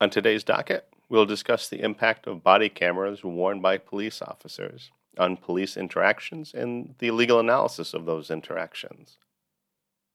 On 0.00 0.10
today's 0.10 0.44
docket, 0.44 0.86
we'll 1.08 1.26
discuss 1.26 1.68
the 1.68 1.80
impact 1.80 2.28
of 2.28 2.44
body 2.44 2.68
cameras 2.68 3.24
worn 3.24 3.60
by 3.60 3.78
police 3.78 4.22
officers 4.22 4.92
on 5.18 5.36
police 5.36 5.76
interactions 5.76 6.54
and 6.54 6.94
the 7.00 7.10
legal 7.10 7.40
analysis 7.40 7.94
of 7.94 8.06
those 8.06 8.30
interactions. 8.30 9.18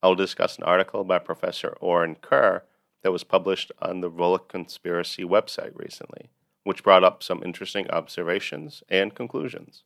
I'll 0.01 0.15
discuss 0.15 0.57
an 0.57 0.63
article 0.63 1.03
by 1.03 1.19
Professor 1.19 1.75
Orin 1.81 2.15
Kerr 2.15 2.63
that 3.01 3.11
was 3.11 3.25
published 3.25 3.73
on 3.81 3.99
the 3.99 4.09
Volokh 4.09 4.47
Conspiracy 4.47 5.25
website 5.25 5.73
recently, 5.75 6.29
which 6.63 6.81
brought 6.81 7.03
up 7.03 7.21
some 7.21 7.43
interesting 7.43 7.89
observations 7.89 8.83
and 8.87 9.13
conclusions. 9.13 9.83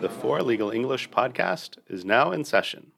The 0.00 0.08
For 0.08 0.40
Legal 0.42 0.70
English 0.70 1.10
podcast 1.10 1.78
is 1.88 2.04
now 2.04 2.30
in 2.30 2.44
session. 2.44 2.92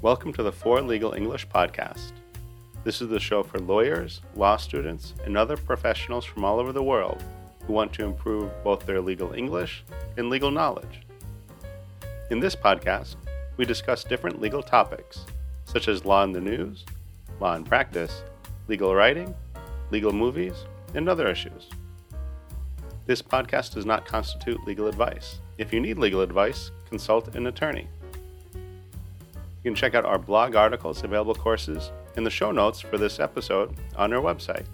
Welcome 0.00 0.32
to 0.32 0.42
the 0.42 0.50
For 0.50 0.80
Legal 0.80 1.12
English 1.12 1.46
podcast. 1.48 2.12
This 2.84 3.02
is 3.02 3.10
the 3.10 3.20
show 3.20 3.42
for 3.42 3.58
lawyers, 3.58 4.22
law 4.34 4.56
students, 4.56 5.12
and 5.26 5.36
other 5.36 5.58
professionals 5.58 6.24
from 6.24 6.42
all 6.42 6.58
over 6.58 6.72
the 6.72 6.82
world 6.82 7.22
who 7.66 7.74
want 7.74 7.92
to 7.92 8.04
improve 8.06 8.50
both 8.64 8.86
their 8.86 9.02
legal 9.02 9.34
English 9.34 9.84
and 10.16 10.30
legal 10.30 10.50
knowledge. 10.50 11.02
In 12.30 12.40
this 12.40 12.56
podcast, 12.56 13.16
we 13.58 13.66
discuss 13.66 14.04
different 14.04 14.40
legal 14.40 14.62
topics, 14.62 15.26
such 15.66 15.86
as 15.86 16.06
law 16.06 16.24
in 16.24 16.32
the 16.32 16.40
news, 16.40 16.86
law 17.40 17.54
in 17.54 17.62
practice, 17.62 18.22
legal 18.68 18.94
writing, 18.94 19.34
legal 19.90 20.12
movies, 20.12 20.54
and 20.94 21.08
other 21.08 21.28
issues. 21.28 21.68
This 23.06 23.22
podcast 23.22 23.74
does 23.74 23.86
not 23.86 24.06
constitute 24.06 24.66
legal 24.66 24.86
advice. 24.86 25.38
If 25.56 25.72
you 25.72 25.80
need 25.80 25.98
legal 25.98 26.20
advice, 26.20 26.70
consult 26.88 27.34
an 27.34 27.46
attorney. 27.46 27.88
You 28.54 29.70
can 29.70 29.74
check 29.74 29.94
out 29.94 30.04
our 30.04 30.18
blog 30.18 30.54
articles, 30.54 31.02
available 31.02 31.34
courses, 31.34 31.90
and 32.16 32.24
the 32.24 32.30
show 32.30 32.52
notes 32.52 32.80
for 32.80 32.98
this 32.98 33.18
episode 33.18 33.74
on 33.96 34.12
our 34.12 34.22
website. 34.22 34.66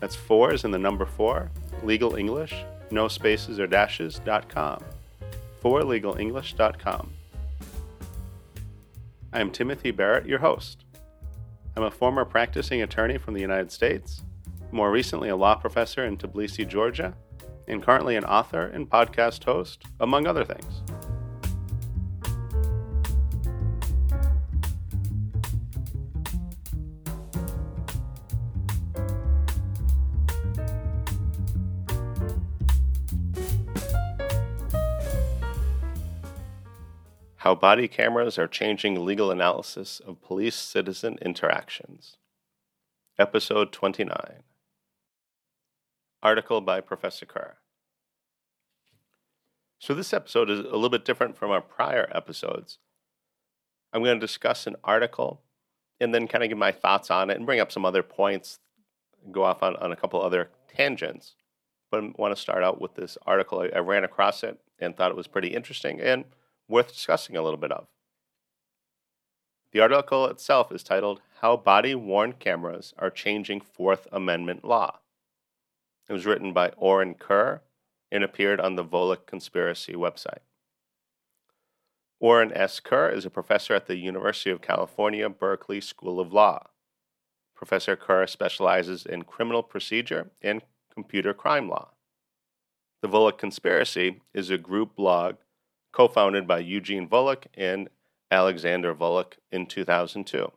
That's 0.00 0.16
four 0.16 0.52
is 0.52 0.64
in 0.64 0.70
the 0.70 0.78
number 0.78 1.06
four, 1.06 1.50
legal 1.82 2.16
English, 2.16 2.54
no 2.90 3.08
spaces 3.08 3.58
or 3.58 3.66
dashes, 3.66 4.20
dot 4.24 4.48
com. 4.48 4.82
ForLegalEnglish.com. 5.62 7.10
I 9.32 9.40
am 9.40 9.50
Timothy 9.50 9.90
Barrett, 9.90 10.26
your 10.26 10.38
host. 10.38 10.84
I'm 11.78 11.84
a 11.84 11.92
former 11.92 12.24
practicing 12.24 12.82
attorney 12.82 13.18
from 13.18 13.34
the 13.34 13.40
United 13.40 13.70
States, 13.70 14.24
more 14.72 14.90
recently, 14.90 15.28
a 15.28 15.36
law 15.36 15.54
professor 15.54 16.04
in 16.04 16.16
Tbilisi, 16.16 16.66
Georgia, 16.66 17.14
and 17.68 17.80
currently 17.80 18.16
an 18.16 18.24
author 18.24 18.66
and 18.66 18.90
podcast 18.90 19.44
host, 19.44 19.84
among 20.00 20.26
other 20.26 20.44
things. 20.44 20.82
How 37.42 37.54
Body 37.54 37.86
Cameras 37.86 38.36
Are 38.36 38.48
Changing 38.48 39.04
Legal 39.04 39.30
Analysis 39.30 40.00
of 40.04 40.20
Police 40.20 40.56
Citizen 40.56 41.18
Interactions. 41.22 42.16
Episode 43.16 43.70
29. 43.70 44.42
Article 46.20 46.60
by 46.60 46.80
Professor 46.80 47.26
Kerr. 47.26 47.58
So, 49.78 49.94
this 49.94 50.12
episode 50.12 50.50
is 50.50 50.58
a 50.58 50.62
little 50.72 50.88
bit 50.88 51.04
different 51.04 51.36
from 51.36 51.52
our 51.52 51.60
prior 51.60 52.10
episodes. 52.12 52.78
I'm 53.92 54.02
going 54.02 54.18
to 54.18 54.26
discuss 54.26 54.66
an 54.66 54.74
article 54.82 55.40
and 56.00 56.12
then 56.12 56.26
kind 56.26 56.42
of 56.42 56.50
give 56.50 56.58
my 56.58 56.72
thoughts 56.72 57.08
on 57.08 57.30
it 57.30 57.36
and 57.36 57.46
bring 57.46 57.60
up 57.60 57.70
some 57.70 57.84
other 57.84 58.02
points, 58.02 58.58
go 59.30 59.44
off 59.44 59.62
on, 59.62 59.76
on 59.76 59.92
a 59.92 59.96
couple 59.96 60.20
other 60.20 60.50
tangents. 60.74 61.36
But 61.88 62.02
I 62.02 62.10
want 62.16 62.34
to 62.34 62.42
start 62.42 62.64
out 62.64 62.80
with 62.80 62.96
this 62.96 63.16
article. 63.24 63.60
I, 63.60 63.76
I 63.76 63.78
ran 63.78 64.02
across 64.02 64.42
it 64.42 64.58
and 64.80 64.96
thought 64.96 65.12
it 65.12 65.16
was 65.16 65.28
pretty 65.28 65.54
interesting. 65.54 66.00
And 66.00 66.24
worth 66.68 66.92
discussing 66.92 67.36
a 67.36 67.42
little 67.42 67.58
bit 67.58 67.72
of. 67.72 67.86
The 69.72 69.80
article 69.80 70.26
itself 70.26 70.72
is 70.72 70.82
titled 70.82 71.20
How 71.40 71.56
Body 71.56 71.94
Worn 71.94 72.32
Cameras 72.32 72.94
Are 72.98 73.10
Changing 73.10 73.60
Fourth 73.60 74.06
Amendment 74.12 74.64
Law. 74.64 75.00
It 76.08 76.12
was 76.12 76.26
written 76.26 76.52
by 76.52 76.70
Orin 76.70 77.14
Kerr 77.14 77.60
and 78.10 78.24
appeared 78.24 78.60
on 78.60 78.76
the 78.76 78.84
Volokh 78.84 79.26
Conspiracy 79.26 79.92
website. 79.92 80.40
Orin 82.20 82.52
S. 82.52 82.80
Kerr 82.80 83.10
is 83.10 83.24
a 83.24 83.30
professor 83.30 83.74
at 83.74 83.86
the 83.86 83.96
University 83.96 84.50
of 84.50 84.62
California, 84.62 85.28
Berkeley 85.28 85.80
School 85.80 86.18
of 86.18 86.32
Law. 86.32 86.68
Professor 87.54 87.94
Kerr 87.94 88.26
specializes 88.26 89.04
in 89.04 89.22
criminal 89.22 89.62
procedure 89.62 90.30
and 90.42 90.62
computer 90.92 91.34
crime 91.34 91.68
law. 91.68 91.90
The 93.02 93.08
Volokh 93.08 93.38
Conspiracy 93.38 94.22
is 94.32 94.50
a 94.50 94.58
group 94.58 94.96
blog 94.96 95.36
co 95.98 96.06
founded 96.06 96.46
by 96.46 96.60
Eugene 96.60 97.08
Volokh 97.08 97.46
and 97.54 97.88
Alexander 98.30 98.94
Volokh 98.94 99.32
in 99.50 99.66
2002. 99.66 100.52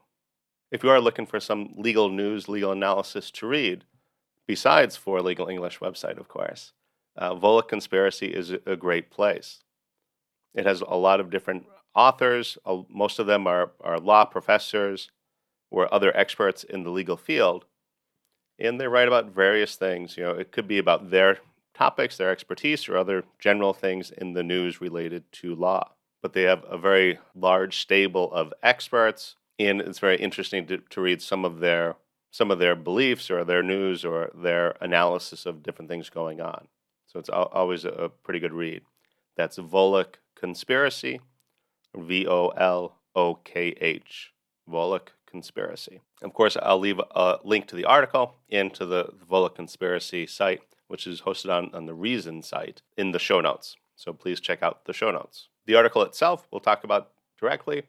If 0.72 0.84
you 0.84 0.90
are 0.92 1.02
looking 1.02 1.26
for 1.26 1.40
some 1.40 1.74
legal 1.76 2.10
news, 2.10 2.48
legal 2.48 2.72
analysis 2.72 3.32
to 3.32 3.48
read, 3.48 3.86
besides 4.48 4.96
For 4.96 5.20
Legal 5.20 5.48
English 5.48 5.80
website, 5.80 6.20
of 6.20 6.28
course, 6.28 6.74
uh, 7.18 7.34
Volokh 7.34 7.68
Conspiracy 7.68 8.28
is 8.28 8.52
a 8.52 8.76
great 8.76 9.10
place. 9.10 9.64
It 10.54 10.68
has 10.68 10.82
a 10.82 10.96
lot 10.96 11.20
of 11.20 11.32
different 11.32 11.66
authors. 11.96 12.60
Uh, 12.64 12.84
most 12.88 13.18
of 13.18 13.26
them 13.26 13.48
are, 13.48 13.72
are 13.82 14.00
law 14.00 14.26
professors 14.26 15.10
or 15.72 15.92
other 15.92 16.16
experts 16.16 16.64
in 16.64 16.84
the 16.84 16.92
legal 16.92 17.18
field. 17.18 17.66
And 18.60 18.80
they 18.80 18.88
write 18.88 19.08
about 19.08 19.34
various 19.34 19.76
things. 19.76 20.18
You 20.18 20.24
know, 20.24 20.32
it 20.34 20.52
could 20.52 20.68
be 20.68 20.78
about 20.78 21.10
their 21.10 21.40
topics, 21.82 22.18
their 22.18 22.30
expertise, 22.30 22.88
or 22.88 22.96
other 22.96 23.24
general 23.40 23.74
things 23.74 24.12
in 24.12 24.34
the 24.34 24.44
news 24.44 24.80
related 24.80 25.24
to 25.32 25.56
law. 25.56 25.84
But 26.22 26.34
they 26.34 26.44
have 26.44 26.64
a 26.70 26.78
very 26.78 27.18
large 27.34 27.80
stable 27.80 28.32
of 28.32 28.54
experts, 28.62 29.36
and 29.58 29.82
it's 29.82 29.98
very 29.98 30.18
interesting 30.18 30.68
to, 30.68 30.78
to 30.78 31.02
read 31.02 31.22
some 31.24 31.44
of 31.44 31.60
their 31.60 31.96
some 32.30 32.52
of 32.52 32.60
their 32.60 32.76
beliefs 32.76 33.30
or 33.32 33.44
their 33.44 33.64
news 33.64 34.06
or 34.06 34.30
their 34.34 34.76
analysis 34.80 35.46
of 35.46 35.64
different 35.64 35.90
things 35.90 36.10
going 36.10 36.40
on. 36.40 36.68
So 37.08 37.20
it's 37.20 37.30
always 37.30 37.84
a 37.84 38.10
pretty 38.24 38.40
good 38.40 38.54
read. 38.54 38.84
That's 39.36 39.58
Volokh 39.58 40.16
Conspiracy, 40.40 41.20
V 41.94 42.28
O 42.28 42.50
L 42.50 43.00
O 43.16 43.36
K 43.36 43.76
H, 43.82 44.32
Volokh 44.70 45.10
Conspiracy. 45.30 46.00
Of 46.22 46.32
course, 46.34 46.56
I'll 46.62 46.80
leave 46.80 47.00
a 47.00 47.40
link 47.44 47.68
to 47.68 47.76
the 47.76 47.86
article 47.86 48.36
and 48.50 48.72
to 48.76 48.86
the 48.86 49.10
Volokh 49.30 49.56
Conspiracy 49.56 50.28
site 50.28 50.62
which 50.92 51.08
is 51.08 51.22
hosted 51.22 51.50
on, 51.50 51.74
on 51.74 51.86
the 51.86 51.94
Reason 51.94 52.44
site, 52.44 52.82
in 52.98 53.14
the 53.14 53.18
show 53.18 53.40
notes. 53.40 53.78
So 53.96 54.12
please 54.12 54.42
check 54.42 54.62
out 54.62 54.84
the 54.84 54.92
show 54.92 55.10
notes. 55.10 55.48
The 55.66 55.76
article 55.76 56.02
itself 56.02 56.50
we'll 56.52 56.60
talk 56.60 56.84
about 56.84 57.12
directly 57.40 57.84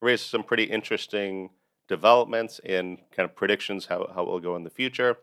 raises 0.00 0.24
some 0.24 0.42
pretty 0.42 0.64
interesting 0.64 1.50
developments 1.88 2.58
and 2.64 2.98
kind 3.14 3.28
of 3.28 3.36
predictions 3.36 3.86
how, 3.86 4.10
how 4.14 4.22
it 4.22 4.28
will 4.28 4.40
go 4.40 4.56
in 4.56 4.64
the 4.64 4.70
future. 4.70 5.18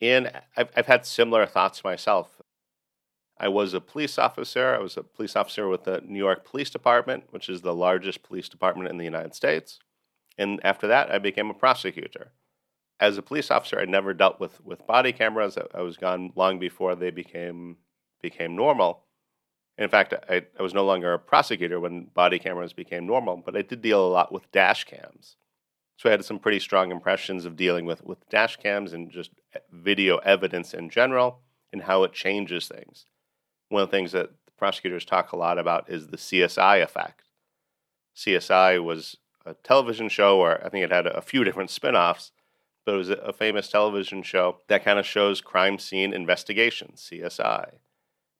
And 0.00 0.30
I've, 0.56 0.70
I've 0.76 0.86
had 0.86 1.04
similar 1.04 1.44
thoughts 1.44 1.82
myself. 1.82 2.40
I 3.36 3.48
was 3.48 3.74
a 3.74 3.80
police 3.80 4.16
officer. 4.16 4.76
I 4.76 4.78
was 4.78 4.96
a 4.96 5.02
police 5.02 5.34
officer 5.34 5.66
with 5.68 5.82
the 5.82 6.02
New 6.06 6.20
York 6.20 6.44
Police 6.44 6.70
Department, 6.70 7.24
which 7.30 7.48
is 7.48 7.62
the 7.62 7.74
largest 7.74 8.22
police 8.22 8.48
department 8.48 8.90
in 8.90 8.98
the 8.98 9.04
United 9.04 9.34
States. 9.34 9.80
And 10.38 10.60
after 10.64 10.86
that, 10.86 11.10
I 11.10 11.18
became 11.18 11.50
a 11.50 11.54
prosecutor 11.54 12.30
as 13.00 13.18
a 13.18 13.22
police 13.22 13.50
officer, 13.50 13.78
I 13.78 13.84
never 13.84 14.14
dealt 14.14 14.40
with 14.40 14.60
with 14.64 14.86
body 14.86 15.12
cameras. 15.12 15.58
I, 15.58 15.78
I 15.78 15.82
was 15.82 15.96
gone 15.96 16.32
long 16.36 16.58
before 16.58 16.94
they 16.94 17.10
became 17.10 17.76
became 18.22 18.56
normal. 18.56 19.04
In 19.76 19.88
fact, 19.88 20.14
I, 20.28 20.42
I 20.58 20.62
was 20.62 20.72
no 20.72 20.84
longer 20.84 21.12
a 21.12 21.18
prosecutor 21.18 21.80
when 21.80 22.04
body 22.14 22.38
cameras 22.38 22.72
became 22.72 23.06
normal, 23.06 23.42
but 23.44 23.56
I 23.56 23.62
did 23.62 23.82
deal 23.82 24.06
a 24.06 24.08
lot 24.08 24.32
with 24.32 24.50
dash 24.52 24.84
cams. 24.84 25.36
So 25.96 26.08
I 26.08 26.12
had 26.12 26.24
some 26.24 26.38
pretty 26.38 26.60
strong 26.60 26.90
impressions 26.90 27.44
of 27.44 27.56
dealing 27.56 27.84
with, 27.86 28.04
with 28.04 28.28
dash 28.28 28.56
cams 28.56 28.92
and 28.92 29.10
just 29.10 29.30
eh, 29.54 29.58
video 29.72 30.18
evidence 30.18 30.74
in 30.74 30.90
general 30.90 31.40
and 31.72 31.82
how 31.82 32.04
it 32.04 32.12
changes 32.12 32.68
things. 32.68 33.06
One 33.68 33.82
of 33.82 33.90
the 33.90 33.96
things 33.96 34.12
that 34.12 34.30
the 34.46 34.52
prosecutors 34.56 35.04
talk 35.04 35.32
a 35.32 35.36
lot 35.36 35.58
about 35.58 35.90
is 35.90 36.08
the 36.08 36.16
CSI 36.16 36.82
effect. 36.82 37.28
CSI 38.16 38.82
was 38.82 39.16
a 39.44 39.54
television 39.54 40.08
show, 40.08 40.38
or 40.38 40.64
I 40.64 40.68
think 40.68 40.84
it 40.84 40.92
had 40.92 41.06
a 41.06 41.20
few 41.20 41.42
different 41.42 41.70
spin 41.70 41.96
offs 41.96 42.30
but 42.84 42.94
it 42.94 42.98
was 42.98 43.10
a 43.10 43.32
famous 43.32 43.68
television 43.68 44.22
show 44.22 44.58
that 44.68 44.84
kind 44.84 44.98
of 44.98 45.06
shows 45.06 45.40
crime 45.40 45.78
scene 45.78 46.12
investigations, 46.12 47.08
CSI. 47.10 47.72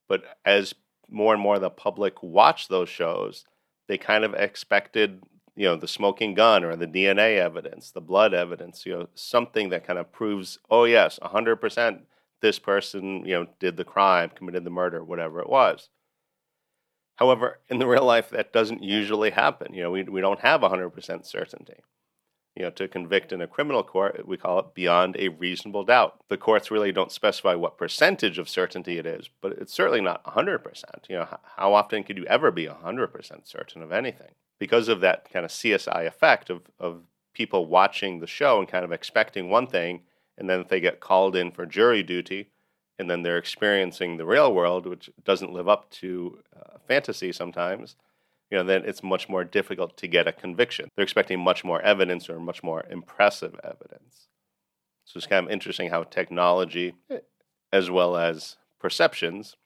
But 0.08 0.25
as 0.44 0.75
more 1.08 1.32
and 1.32 1.43
more 1.43 1.58
the 1.58 1.70
public 1.70 2.23
watched 2.23 2.69
those 2.69 2.88
shows, 2.88 3.44
they 3.88 3.99
kind 3.99 4.25
of 4.25 4.35
expected 4.35 5.23
you 5.56 5.67
know, 5.67 5.76
the 5.76 5.88
smoking 5.88 6.35
gun 6.35 6.64
or 6.64 6.75
the 6.76 6.87
DNA 6.87 7.38
evidence, 7.38 7.91
the 7.91 8.00
blood 8.00 8.35
evidence, 8.35 8.85
you 8.85 8.93
know, 8.93 9.08
something 9.14 9.69
that 9.69 9.87
kind 9.87 9.99
of 9.99 10.11
proves, 10.11 10.58
oh 10.70 10.85
yes, 10.85 11.19
100% 11.23 12.00
this 12.41 12.58
person, 12.58 13.25
you 13.25 13.35
know, 13.35 13.46
did 13.61 13.76
the 13.76 13.85
crime, 13.85 14.31
committed 14.35 14.64
the 14.64 14.70
murder, 14.70 15.05
whatever 15.05 15.41
it 15.41 15.49
was. 15.49 15.88
However, 17.17 17.61
in 17.69 17.79
the 17.79 17.87
real 17.87 18.05
life, 18.05 18.31
that 18.31 18.52
doesn't 18.52 18.82
usually 18.82 19.31
happen. 19.31 19.73
You 19.73 19.85
know, 19.85 19.91
we, 19.93 20.02
we 20.02 20.20
don't 20.20 20.41
have 20.41 20.62
100% 20.62 21.25
certainty. 21.25 21.76
You 22.56 22.62
know, 22.62 22.71
to 22.71 22.87
convict 22.87 23.33
in 23.33 23.41
a 23.41 23.49
criminal 23.49 23.83
court, 23.83 24.29
we 24.29 24.37
call 24.37 24.61
it 24.61 24.75
beyond 24.75 25.17
a 25.17 25.29
reasonable 25.29 25.85
doubt. 25.85 26.21
The 26.29 26.37
courts 26.37 26.71
really 26.71 26.93
don't 26.93 27.11
specify 27.11 27.55
what 27.56 27.79
percentage 27.79 28.39
of 28.39 28.49
certainty 28.49 28.97
it 28.99 29.06
is, 29.06 29.29
but 29.41 29.53
it's 29.53 29.75
certainly 29.75 30.01
not 30.01 30.23
100%. 30.25 30.85
You 31.09 31.17
know, 31.17 31.39
how 31.56 31.75
often 31.75 32.05
could 32.05 32.17
you 32.17 32.25
ever 32.27 32.53
be 32.53 32.67
100% 32.67 33.47
certain 33.47 33.83
of 33.83 33.91
anything? 33.91 34.33
Because 34.61 34.89
of 34.89 35.01
that 35.01 35.29
kind 35.33 35.45
of 35.45 35.51
CSI 35.51 36.06
effect 36.06 36.49
of, 36.49 36.62
of 36.79 37.03
people 37.33 37.67
watching 37.67 38.21
the 38.21 38.27
show 38.27 38.61
and 38.61 38.69
kind 38.69 38.85
of 38.85 38.93
expecting 38.93 39.51
one 39.51 39.67
thing, 39.67 40.03
and 40.39 40.49
then 40.49 40.65
they 40.69 40.79
get 40.79 41.01
called 41.01 41.35
in 41.35 41.51
for 41.51 41.67
jury 41.67 42.05
duty, 42.05 42.51
and 42.99 43.11
then 43.11 43.23
they're 43.23 43.39
experiencing 43.39 44.17
the 44.17 44.25
real 44.25 44.55
world, 44.55 44.87
which 44.87 45.11
doesn't 45.25 45.53
live 45.53 45.69
up 45.69 45.91
to 45.91 46.39
uh, 46.56 46.79
fantasy 46.87 47.33
sometimes, 47.33 47.97
you 48.50 48.58
know, 48.58 48.64
then 48.64 48.85
it's 48.85 49.02
much 49.02 49.29
more 49.29 49.44
difficult 49.44 49.96
to 49.96 50.06
get 50.06 50.29
a 50.29 50.32
conviction. 50.32 50.88
They're 50.94 51.02
expecting 51.02 51.41
much 51.41 51.64
more 51.64 51.81
evidence 51.81 52.29
or 52.29 52.38
much 52.38 52.62
more 52.62 52.85
impressive 52.91 53.58
evidence. 53.64 54.29
So 55.05 55.19
it's 55.19 55.26
kind 55.26 55.46
of 55.46 55.52
interesting 55.52 55.91
how 55.91 56.05
technology, 56.05 56.94
eh, 57.11 57.19
as 57.73 57.91
well 57.91 58.17
as 58.17 58.56
perceptions, 58.79 59.56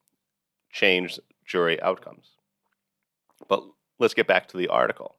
change 0.73 1.19
jury 1.45 1.81
outcomes. 1.83 2.37
But 3.49 3.65
let's 3.99 4.15
get 4.15 4.27
back 4.27 4.49
to 4.49 4.57
the 4.57 4.69
article. 4.69 5.17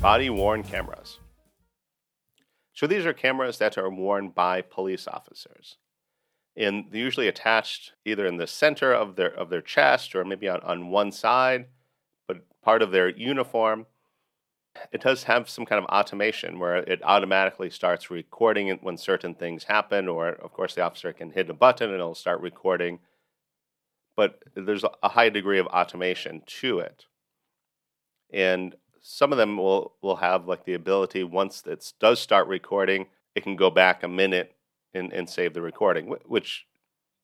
Body 0.00 0.28
worn 0.28 0.62
cameras. 0.62 1.18
So 2.74 2.86
these 2.86 3.06
are 3.06 3.12
cameras 3.12 3.58
that 3.58 3.78
are 3.78 3.88
worn 3.88 4.28
by 4.28 4.60
police 4.60 5.08
officers 5.08 5.78
and 6.56 6.86
they're 6.90 7.00
usually 7.00 7.28
attached 7.28 7.92
either 8.04 8.26
in 8.26 8.36
the 8.36 8.46
center 8.46 8.92
of 8.92 9.16
their 9.16 9.34
of 9.34 9.50
their 9.50 9.60
chest 9.60 10.14
or 10.14 10.24
maybe 10.24 10.48
on, 10.48 10.60
on 10.60 10.90
one 10.90 11.10
side, 11.10 11.66
but 12.28 12.38
part 12.62 12.82
of 12.82 12.90
their 12.90 13.08
uniform. 13.08 13.86
It 14.90 15.02
does 15.02 15.24
have 15.24 15.48
some 15.48 15.66
kind 15.66 15.82
of 15.82 15.88
automation 15.88 16.58
where 16.58 16.78
it 16.78 17.00
automatically 17.04 17.70
starts 17.70 18.10
recording 18.10 18.76
when 18.82 18.96
certain 18.96 19.34
things 19.34 19.64
happen, 19.64 20.08
or 20.08 20.30
of 20.30 20.52
course 20.52 20.74
the 20.74 20.82
officer 20.82 21.12
can 21.12 21.30
hit 21.30 21.48
a 21.48 21.54
button 21.54 21.90
and 21.90 21.94
it'll 21.94 22.16
start 22.16 22.40
recording. 22.40 22.98
But 24.16 24.42
there's 24.54 24.84
a 25.02 25.08
high 25.08 25.28
degree 25.28 25.58
of 25.58 25.66
automation 25.68 26.42
to 26.60 26.80
it. 26.80 27.06
And 28.32 28.74
some 29.00 29.30
of 29.30 29.38
them 29.38 29.56
will, 29.56 29.94
will 30.02 30.16
have 30.16 30.48
like 30.48 30.64
the 30.64 30.74
ability 30.74 31.22
once 31.22 31.62
it 31.66 31.92
does 32.00 32.18
start 32.18 32.48
recording, 32.48 33.06
it 33.36 33.44
can 33.44 33.54
go 33.54 33.70
back 33.70 34.02
a 34.02 34.08
minute 34.08 34.54
and, 34.94 35.12
and 35.12 35.28
save 35.28 35.54
the 35.54 35.62
recording, 35.62 36.06
which 36.26 36.66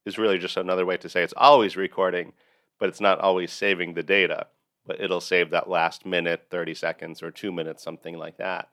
is 0.04 0.18
really 0.18 0.38
just 0.38 0.56
another 0.56 0.86
way 0.86 0.96
to 0.96 1.08
say 1.08 1.22
it's 1.22 1.34
always 1.36 1.76
recording, 1.76 2.32
but 2.78 2.88
it's 2.88 3.00
not 3.00 3.20
always 3.20 3.52
saving 3.52 3.94
the 3.94 4.02
data. 4.02 4.46
But 4.86 5.00
it'll 5.00 5.20
save 5.20 5.50
that 5.50 5.68
last 5.68 6.06
minute, 6.06 6.46
30 6.50 6.74
seconds, 6.74 7.22
or 7.22 7.30
two 7.30 7.52
minutes, 7.52 7.82
something 7.82 8.16
like 8.16 8.38
that. 8.38 8.70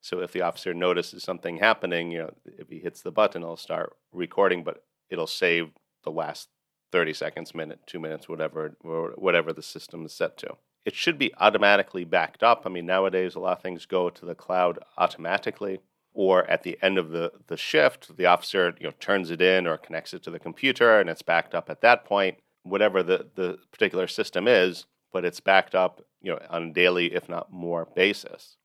So 0.00 0.20
if 0.20 0.32
the 0.32 0.42
officer 0.42 0.72
notices 0.72 1.22
something 1.22 1.58
happening, 1.58 2.10
you 2.10 2.18
know, 2.18 2.34
if 2.44 2.68
he 2.68 2.78
hits 2.78 3.02
the 3.02 3.12
button, 3.12 3.42
it'll 3.42 3.56
start 3.56 3.94
recording, 4.12 4.64
but 4.64 4.84
it'll 5.10 5.26
save 5.26 5.70
the 6.04 6.10
last 6.10 6.48
30 6.92 7.12
seconds, 7.12 7.54
minute, 7.54 7.80
two 7.86 8.00
minutes, 8.00 8.28
whatever, 8.28 8.76
whatever 9.16 9.52
the 9.52 9.62
system 9.62 10.06
is 10.06 10.14
set 10.14 10.36
to. 10.38 10.56
It 10.84 10.94
should 10.94 11.18
be 11.18 11.34
automatically 11.38 12.04
backed 12.04 12.42
up. 12.42 12.62
I 12.64 12.68
mean, 12.68 12.86
nowadays 12.86 13.34
a 13.34 13.40
lot 13.40 13.58
of 13.58 13.62
things 13.62 13.86
go 13.86 14.08
to 14.08 14.24
the 14.24 14.36
cloud 14.36 14.78
automatically 14.96 15.80
or 16.16 16.50
at 16.50 16.62
the 16.62 16.78
end 16.80 16.96
of 16.96 17.10
the, 17.10 17.30
the 17.46 17.58
shift, 17.58 18.16
the 18.16 18.24
officer 18.24 18.74
you 18.80 18.86
know, 18.86 18.92
turns 18.98 19.30
it 19.30 19.42
in 19.42 19.66
or 19.66 19.76
connects 19.76 20.14
it 20.14 20.22
to 20.22 20.30
the 20.30 20.38
computer 20.38 20.98
and 20.98 21.10
it's 21.10 21.20
backed 21.20 21.54
up 21.54 21.68
at 21.68 21.82
that 21.82 22.06
point, 22.06 22.38
whatever 22.62 23.02
the, 23.02 23.26
the 23.34 23.58
particular 23.70 24.06
system 24.06 24.48
is, 24.48 24.86
but 25.12 25.26
it's 25.26 25.40
backed 25.40 25.74
up 25.74 26.00
you 26.22 26.32
know, 26.32 26.40
on 26.48 26.62
a 26.62 26.72
daily, 26.72 27.14
if 27.14 27.28
not 27.28 27.52
more, 27.52 27.86
basis. 27.94 28.56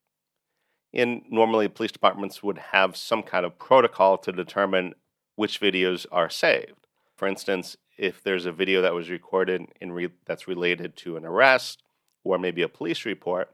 And 0.94 1.22
normally, 1.28 1.68
police 1.68 1.92
departments 1.92 2.42
would 2.42 2.58
have 2.58 2.96
some 2.96 3.22
kind 3.22 3.44
of 3.44 3.58
protocol 3.58 4.16
to 4.18 4.32
determine 4.32 4.94
which 5.36 5.60
videos 5.60 6.06
are 6.10 6.30
saved. 6.30 6.86
For 7.16 7.28
instance, 7.28 7.76
if 7.98 8.22
there's 8.22 8.46
a 8.46 8.52
video 8.52 8.80
that 8.82 8.94
was 8.94 9.10
recorded 9.10 9.66
in 9.80 9.92
re- 9.92 10.08
that's 10.24 10.48
related 10.48 10.96
to 10.96 11.16
an 11.16 11.24
arrest 11.26 11.82
or 12.24 12.38
maybe 12.38 12.62
a 12.62 12.68
police 12.68 13.04
report, 13.04 13.50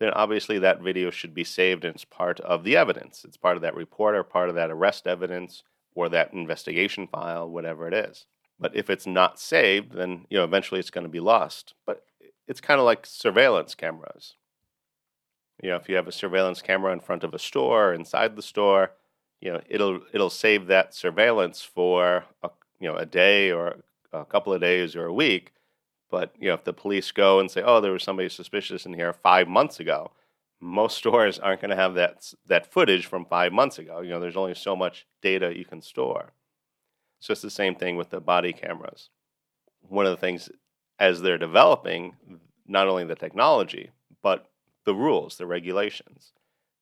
then 0.00 0.10
obviously 0.14 0.58
that 0.58 0.80
video 0.80 1.10
should 1.10 1.34
be 1.34 1.44
saved 1.44 1.84
and 1.84 1.94
it's 1.94 2.04
part 2.04 2.40
of 2.40 2.64
the 2.64 2.76
evidence. 2.76 3.22
It's 3.24 3.36
part 3.36 3.56
of 3.56 3.62
that 3.62 3.76
report 3.76 4.16
or 4.16 4.24
part 4.24 4.48
of 4.48 4.54
that 4.54 4.70
arrest 4.70 5.06
evidence 5.06 5.62
or 5.94 6.08
that 6.08 6.32
investigation 6.32 7.06
file, 7.06 7.48
whatever 7.48 7.86
it 7.86 7.94
is. 7.94 8.24
But 8.58 8.74
if 8.74 8.88
it's 8.90 9.06
not 9.06 9.38
saved, 9.38 9.92
then 9.92 10.26
you 10.30 10.38
know 10.38 10.44
eventually 10.44 10.80
it's 10.80 10.90
going 10.90 11.04
to 11.04 11.10
be 11.10 11.20
lost. 11.20 11.74
But 11.86 12.04
it's 12.48 12.60
kind 12.60 12.80
of 12.80 12.86
like 12.86 13.06
surveillance 13.06 13.74
cameras. 13.74 14.36
You 15.62 15.70
know, 15.70 15.76
if 15.76 15.88
you 15.88 15.96
have 15.96 16.08
a 16.08 16.12
surveillance 16.12 16.62
camera 16.62 16.92
in 16.92 17.00
front 17.00 17.22
of 17.22 17.34
a 17.34 17.38
store, 17.38 17.92
inside 17.92 18.34
the 18.34 18.42
store, 18.42 18.92
you 19.40 19.52
know, 19.52 19.60
it'll 19.68 20.00
it'll 20.12 20.30
save 20.30 20.66
that 20.66 20.94
surveillance 20.94 21.62
for 21.62 22.24
a, 22.42 22.50
you 22.80 22.88
know 22.88 22.96
a 22.96 23.06
day 23.06 23.52
or 23.52 23.76
a 24.12 24.24
couple 24.24 24.52
of 24.52 24.62
days 24.62 24.96
or 24.96 25.04
a 25.04 25.12
week 25.12 25.52
but 26.10 26.34
you 26.38 26.48
know, 26.48 26.54
if 26.54 26.64
the 26.64 26.72
police 26.72 27.10
go 27.12 27.40
and 27.40 27.50
say, 27.50 27.62
"Oh, 27.62 27.80
there 27.80 27.92
was 27.92 28.02
somebody 28.02 28.28
suspicious 28.28 28.86
in 28.86 28.94
here 28.94 29.12
five 29.12 29.48
months 29.48 29.80
ago," 29.80 30.12
most 30.60 30.98
stores 30.98 31.38
aren't 31.38 31.60
going 31.60 31.70
to 31.70 31.76
have 31.76 31.94
that 31.94 32.32
that 32.46 32.72
footage 32.72 33.06
from 33.06 33.24
five 33.24 33.52
months 33.52 33.78
ago. 33.78 34.00
You 34.00 34.10
know, 34.10 34.20
there's 34.20 34.36
only 34.36 34.54
so 34.54 34.76
much 34.76 35.06
data 35.22 35.56
you 35.56 35.64
can 35.64 35.82
store. 35.82 36.32
So 37.20 37.32
it's 37.32 37.42
the 37.42 37.50
same 37.50 37.74
thing 37.74 37.96
with 37.96 38.10
the 38.10 38.20
body 38.20 38.52
cameras. 38.52 39.10
One 39.88 40.06
of 40.06 40.12
the 40.12 40.16
things 40.16 40.50
as 40.98 41.22
they're 41.22 41.38
developing, 41.38 42.16
not 42.66 42.88
only 42.88 43.04
the 43.04 43.14
technology 43.14 43.90
but 44.22 44.50
the 44.84 44.94
rules, 44.94 45.36
the 45.36 45.46
regulations, 45.46 46.32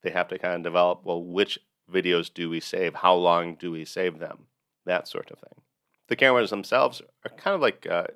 they 0.02 0.10
have 0.10 0.28
to 0.28 0.38
kind 0.38 0.54
of 0.54 0.62
develop. 0.62 1.00
Well, 1.04 1.22
which 1.22 1.58
videos 1.92 2.32
do 2.32 2.50
we 2.50 2.60
save? 2.60 2.96
How 2.96 3.14
long 3.14 3.54
do 3.54 3.70
we 3.70 3.84
save 3.84 4.18
them? 4.18 4.46
That 4.84 5.08
sort 5.08 5.30
of 5.30 5.38
thing. 5.38 5.62
The 6.08 6.16
cameras 6.16 6.50
themselves 6.50 7.02
are 7.24 7.36
kind 7.36 7.54
of 7.54 7.60
like 7.60 7.86
uh, 7.88 8.06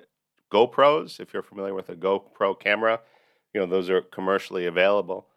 GoPros, 0.53 1.19
if 1.19 1.33
you're 1.33 1.43
familiar 1.43 1.73
with 1.73 1.89
a 1.89 1.95
GoPro 1.95 2.59
camera, 2.59 2.99
you 3.53 3.59
know, 3.59 3.67
those 3.67 3.89
are 3.89 4.01
commercially 4.01 4.65
available. 4.65 5.27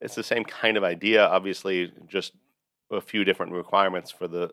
It's 0.00 0.14
the 0.14 0.22
same 0.22 0.44
kind 0.44 0.76
of 0.76 0.84
idea, 0.84 1.26
obviously, 1.26 1.92
just 2.06 2.32
a 2.90 3.00
few 3.00 3.24
different 3.24 3.52
requirements 3.52 4.10
for 4.10 4.26
the 4.26 4.52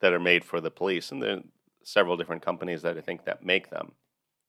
that 0.00 0.12
are 0.12 0.20
made 0.20 0.44
for 0.44 0.60
the 0.60 0.70
police. 0.70 1.12
And 1.12 1.22
there 1.22 1.38
several 1.84 2.16
different 2.16 2.42
companies 2.42 2.82
that 2.82 2.96
I 2.96 3.00
think 3.00 3.24
that 3.24 3.44
make 3.44 3.70
them. 3.70 3.92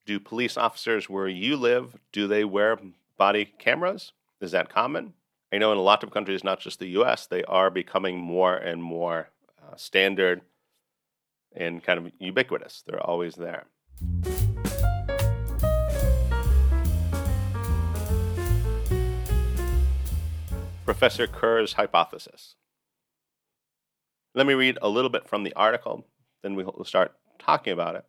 Do 0.06 0.20
police 0.20 0.58
officers 0.58 1.10
where 1.10 1.28
you 1.28 1.56
live, 1.56 1.96
do 2.12 2.28
they 2.28 2.44
wear 2.44 2.78
body 3.18 3.46
cameras? 3.58 4.12
Is 4.42 4.52
that 4.52 4.70
common? 4.70 5.14
I 5.52 5.58
know 5.60 5.72
in 5.72 5.78
a 5.78 5.82
lot 5.82 6.04
of 6.04 6.12
countries, 6.12 6.44
not 6.44 6.60
just 6.60 6.80
the 6.80 6.88
US, 7.00 7.28
they 7.28 7.44
are 7.44 7.70
becoming 7.70 8.18
more 8.18 8.56
and 8.56 8.84
more 8.84 9.30
uh, 9.62 9.76
standard 9.76 10.42
and 11.56 11.84
kind 11.84 12.00
of 12.00 12.12
ubiquitous. 12.20 12.84
They're 12.86 13.00
always 13.00 13.36
there. 13.36 13.66
Professor 21.04 21.28
Kerr's 21.28 21.74
hypothesis. 21.74 22.56
Let 24.34 24.48
me 24.48 24.54
read 24.54 24.78
a 24.82 24.88
little 24.88 25.10
bit 25.10 25.28
from 25.28 25.44
the 25.44 25.52
article, 25.54 26.08
then 26.42 26.56
we'll 26.56 26.86
start 26.86 27.12
talking 27.38 27.74
about 27.74 27.96
it. 27.96 28.06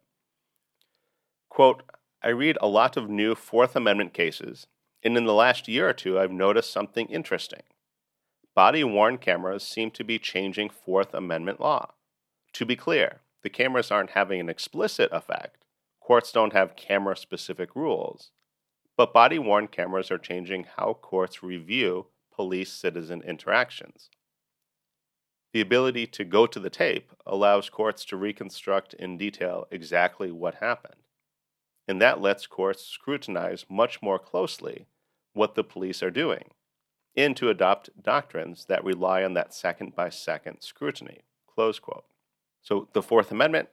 Quote 1.49 1.83
I 2.23 2.29
read 2.29 2.57
a 2.61 2.69
lot 2.69 2.97
of 2.97 3.11
new 3.11 3.35
Fourth 3.35 3.75
Amendment 3.75 4.15
cases, 4.15 4.69
and 5.03 5.17
in 5.17 5.25
the 5.25 5.35
last 5.35 5.67
year 5.67 5.89
or 5.89 5.93
two, 5.93 6.21
I've 6.21 6.31
noticed 6.31 6.71
something 6.71 7.09
interesting. 7.09 7.63
Body 8.55 8.85
worn 8.85 9.19
cameras 9.19 9.65
seem 9.65 9.91
to 9.91 10.05
be 10.05 10.21
changing 10.21 10.71
Fourth 10.71 11.15
Amendment 11.15 11.59
law. 11.59 11.95
To 12.53 12.65
be 12.65 12.77
clear, 12.77 13.23
the 13.43 13.51
cameras 13.51 13.91
aren't 13.91 14.11
having 14.11 14.39
an 14.39 14.49
explicit 14.49 15.11
effect. 15.11 15.65
Courts 15.99 16.31
don't 16.31 16.53
have 16.53 16.77
camera 16.77 17.17
specific 17.17 17.75
rules. 17.75 18.31
But 18.97 19.13
body 19.13 19.41
worn 19.41 19.67
cameras 19.67 20.13
are 20.13 20.19
changing 20.19 20.67
how 20.77 20.97
courts 21.03 21.43
review 21.43 22.07
police 22.35 22.73
citizen 22.73 23.23
interactions. 23.23 24.11
The 25.53 25.61
ability 25.61 26.09
to 26.09 26.25
go 26.25 26.47
to 26.47 26.59
the 26.59 26.71
tape 26.71 27.13
allows 27.25 27.71
courts 27.71 28.05
to 28.07 28.17
reconstruct 28.17 28.93
in 28.95 29.17
detail 29.17 29.67
exactly 29.71 30.33
what 30.33 30.57
happened. 30.57 31.03
And 31.87 32.03
that 32.03 32.21
lets 32.21 32.47
courts 32.47 32.85
scrutinize 32.85 33.67
much 33.71 34.03
more 34.03 34.19
closely 34.19 34.87
what 35.33 35.55
the 35.55 35.65
police 35.65 36.03
are 36.03 36.11
doing 36.11 36.51
and 37.17 37.37
to 37.37 37.49
adopt 37.49 38.03
doctrines 38.03 38.65
that 38.67 38.85
rely 38.85 39.23
on 39.23 39.35
that 39.35 39.55
second 39.55 39.95
by 39.95 40.09
second 40.09 40.61
scrutiny. 40.61 41.21
Close 41.47 41.79
quote. 41.79 42.05
So 42.63 42.89
the 42.93 43.03
Fourth 43.03 43.31
Amendment 43.31 43.69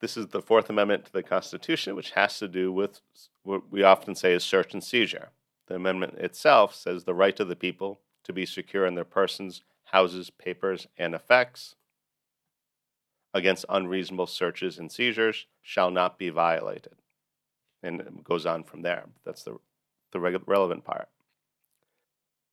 This 0.00 0.16
is 0.16 0.28
the 0.28 0.42
Fourth 0.42 0.70
Amendment 0.70 1.06
to 1.06 1.12
the 1.12 1.24
Constitution, 1.24 1.96
which 1.96 2.12
has 2.12 2.38
to 2.38 2.46
do 2.46 2.70
with 2.72 3.00
what 3.42 3.72
we 3.72 3.82
often 3.82 4.14
say 4.14 4.34
is 4.34 4.44
search 4.44 4.72
and 4.72 4.84
seizure. 4.84 5.30
The 5.68 5.74
amendment 5.74 6.14
itself 6.18 6.74
says 6.74 7.04
the 7.04 7.14
right 7.14 7.38
of 7.38 7.48
the 7.48 7.56
people 7.56 8.00
to 8.24 8.32
be 8.32 8.46
secure 8.46 8.86
in 8.86 8.94
their 8.94 9.04
persons, 9.04 9.62
houses, 9.84 10.30
papers, 10.30 10.86
and 10.96 11.14
effects 11.14 11.76
against 13.34 13.66
unreasonable 13.68 14.26
searches 14.26 14.78
and 14.78 14.90
seizures 14.90 15.46
shall 15.62 15.90
not 15.90 16.18
be 16.18 16.30
violated. 16.30 16.94
And 17.82 18.00
it 18.00 18.24
goes 18.24 18.46
on 18.46 18.64
from 18.64 18.82
there. 18.82 19.04
That's 19.24 19.44
the, 19.44 19.58
the 20.12 20.20
relevant 20.20 20.84
part. 20.84 21.08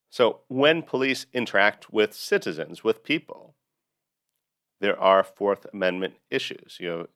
So, 0.10 0.42
when 0.48 0.82
police 0.82 1.26
interact 1.34 1.92
with 1.92 2.14
citizens, 2.14 2.84
with 2.84 3.04
people, 3.04 3.56
there 4.80 5.00
are 5.00 5.24
Fourth 5.24 5.66
Amendment 5.74 6.16
issues. 6.30 6.78
You 6.80 6.90
know, 6.90 7.08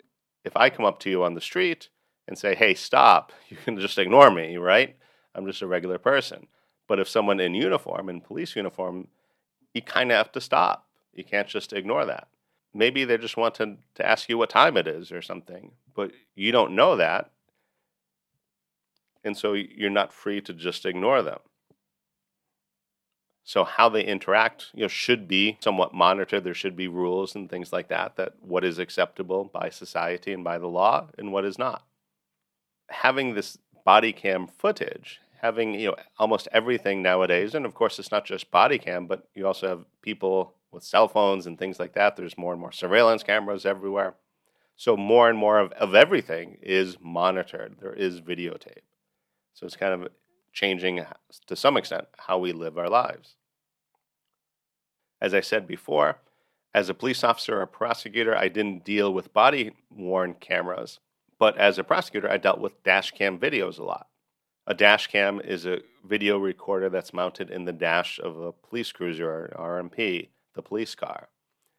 if 0.43 0.55
I 0.55 0.69
come 0.69 0.85
up 0.85 0.99
to 1.01 1.09
you 1.09 1.23
on 1.23 1.33
the 1.33 1.41
street 1.41 1.89
and 2.27 2.37
say, 2.37 2.55
hey, 2.55 2.73
stop, 2.73 3.31
you 3.49 3.57
can 3.57 3.79
just 3.79 3.97
ignore 3.97 4.31
me, 4.31 4.57
right? 4.57 4.95
I'm 5.35 5.45
just 5.45 5.61
a 5.61 5.67
regular 5.67 5.97
person. 5.97 6.47
But 6.87 6.99
if 6.99 7.07
someone 7.07 7.39
in 7.39 7.53
uniform, 7.53 8.09
in 8.09 8.21
police 8.21 8.55
uniform, 8.55 9.07
you 9.73 9.81
kind 9.81 10.11
of 10.11 10.17
have 10.17 10.31
to 10.33 10.41
stop. 10.41 10.87
You 11.13 11.23
can't 11.23 11.47
just 11.47 11.73
ignore 11.73 12.05
that. 12.05 12.27
Maybe 12.73 13.03
they 13.03 13.17
just 13.17 13.37
want 13.37 13.55
to, 13.55 13.77
to 13.95 14.05
ask 14.05 14.29
you 14.29 14.37
what 14.37 14.49
time 14.49 14.77
it 14.77 14.87
is 14.87 15.11
or 15.11 15.21
something, 15.21 15.71
but 15.95 16.11
you 16.35 16.51
don't 16.51 16.75
know 16.75 16.95
that. 16.95 17.31
And 19.23 19.35
so 19.35 19.53
you're 19.53 19.89
not 19.89 20.13
free 20.13 20.41
to 20.41 20.53
just 20.53 20.85
ignore 20.85 21.21
them. 21.21 21.39
So 23.43 23.63
how 23.63 23.89
they 23.89 24.05
interact, 24.05 24.67
you 24.75 24.83
know, 24.83 24.87
should 24.87 25.27
be 25.27 25.57
somewhat 25.59 25.93
monitored. 25.93 26.43
There 26.43 26.53
should 26.53 26.75
be 26.75 26.87
rules 26.87 27.33
and 27.33 27.49
things 27.49 27.73
like 27.73 27.87
that. 27.87 28.15
That 28.15 28.33
what 28.41 28.63
is 28.63 28.77
acceptable 28.77 29.45
by 29.45 29.71
society 29.71 30.33
and 30.33 30.43
by 30.43 30.59
the 30.59 30.67
law, 30.67 31.07
and 31.17 31.33
what 31.33 31.45
is 31.45 31.57
not. 31.57 31.83
Having 32.89 33.33
this 33.33 33.57
body 33.89 34.13
cam 34.13 34.45
footage, 34.45 35.19
having 35.41 35.73
you 35.73 35.87
know 35.87 35.95
almost 36.19 36.47
everything 36.51 37.01
nowadays, 37.01 37.55
and 37.55 37.65
of 37.65 37.73
course 37.73 37.97
it's 37.97 38.11
not 38.11 38.23
just 38.23 38.51
body 38.51 38.77
cam, 38.77 39.07
but 39.07 39.27
you 39.33 39.47
also 39.47 39.67
have 39.67 39.83
people 40.03 40.53
with 40.71 40.83
cell 40.83 41.07
phones 41.07 41.47
and 41.47 41.57
things 41.57 41.79
like 41.79 41.93
that. 41.93 42.15
There's 42.15 42.37
more 42.37 42.53
and 42.53 42.61
more 42.61 42.71
surveillance 42.71 43.23
cameras 43.23 43.65
everywhere. 43.65 44.13
So 44.75 44.95
more 44.95 45.27
and 45.27 45.39
more 45.39 45.57
of, 45.57 45.71
of 45.71 45.95
everything 45.95 46.59
is 46.61 46.97
monitored. 47.01 47.77
There 47.81 47.97
is 48.07 48.21
videotape. 48.21 48.85
So 49.55 49.65
it's 49.65 49.75
kind 49.75 49.95
of 49.95 50.09
changing 50.53 51.03
to 51.47 51.55
some 51.55 51.75
extent 51.75 52.05
how 52.27 52.37
we 52.37 52.51
live 52.51 52.77
our 52.77 52.91
lives. 53.03 53.37
As 55.19 55.33
I 55.33 55.41
said 55.41 55.65
before, 55.65 56.19
as 56.75 56.89
a 56.89 56.93
police 56.93 57.23
officer 57.23 57.59
or 57.59 57.65
prosecutor, 57.65 58.37
I 58.37 58.49
didn't 58.49 58.85
deal 58.85 59.11
with 59.11 59.33
body 59.33 59.71
worn 59.89 60.35
cameras, 60.35 60.99
but 61.39 61.57
as 61.57 61.79
a 61.79 61.83
prosecutor, 61.83 62.29
I 62.29 62.37
dealt 62.37 62.59
with 62.59 62.83
dash 62.83 63.11
cam 63.11 63.39
videos 63.39 63.79
a 63.79 63.83
lot. 63.83 64.07
A 64.67 64.73
dash 64.75 65.07
cam 65.07 65.39
is 65.39 65.65
a 65.65 65.81
video 66.05 66.37
recorder 66.37 66.89
that's 66.89 67.13
mounted 67.13 67.49
in 67.49 67.65
the 67.65 67.73
dash 67.73 68.19
of 68.19 68.39
a 68.39 68.51
police 68.51 68.91
cruiser 68.91 69.27
or 69.27 69.81
RMP, 69.81 70.27
the 70.53 70.61
police 70.61 70.93
car. 70.93 71.29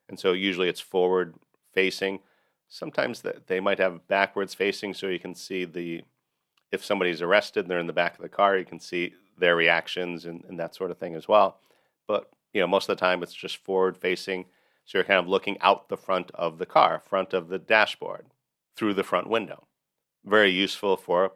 And 0.08 0.18
so 0.18 0.32
usually 0.32 0.68
it's 0.68 0.80
forward 0.80 1.34
facing. 1.72 2.20
Sometimes 2.68 3.22
they 3.46 3.60
might 3.60 3.78
have 3.78 4.08
backwards 4.08 4.54
facing 4.54 4.94
so 4.94 5.06
you 5.06 5.20
can 5.20 5.34
see 5.34 5.64
the 5.64 6.02
if 6.72 6.84
somebody's 6.84 7.20
arrested 7.20 7.64
and 7.64 7.70
they're 7.70 7.80
in 7.80 7.88
the 7.88 7.92
back 7.92 8.14
of 8.14 8.22
the 8.22 8.28
car, 8.28 8.56
you 8.56 8.64
can 8.64 8.78
see 8.78 9.12
their 9.38 9.56
reactions 9.56 10.24
and, 10.24 10.44
and 10.48 10.58
that 10.58 10.74
sort 10.74 10.90
of 10.90 10.98
thing 10.98 11.14
as 11.14 11.26
well. 11.26 11.58
But 12.06 12.30
you 12.52 12.60
know, 12.60 12.66
most 12.66 12.88
of 12.88 12.96
the 12.96 13.00
time 13.00 13.22
it's 13.22 13.34
just 13.34 13.58
forward 13.58 13.96
facing. 13.96 14.46
So 14.84 14.98
you're 14.98 15.04
kind 15.04 15.20
of 15.20 15.28
looking 15.28 15.58
out 15.60 15.88
the 15.88 15.96
front 15.96 16.30
of 16.34 16.58
the 16.58 16.66
car, 16.66 17.00
front 17.00 17.34
of 17.34 17.48
the 17.48 17.58
dashboard, 17.58 18.26
through 18.80 18.94
the 18.94 19.04
front 19.04 19.28
window. 19.28 19.66
Very 20.24 20.50
useful 20.50 20.96
for 20.96 21.32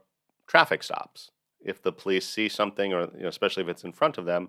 traffic 0.47 0.83
stops. 0.83 1.31
If 1.61 1.83
the 1.83 1.93
police 1.93 2.27
see 2.27 2.49
something, 2.49 2.95
or 2.95 3.03
you 3.15 3.25
know, 3.25 3.29
especially 3.29 3.63
if 3.65 3.69
it's 3.69 3.85
in 3.85 3.93
front 3.93 4.17
of 4.17 4.25
them, 4.25 4.49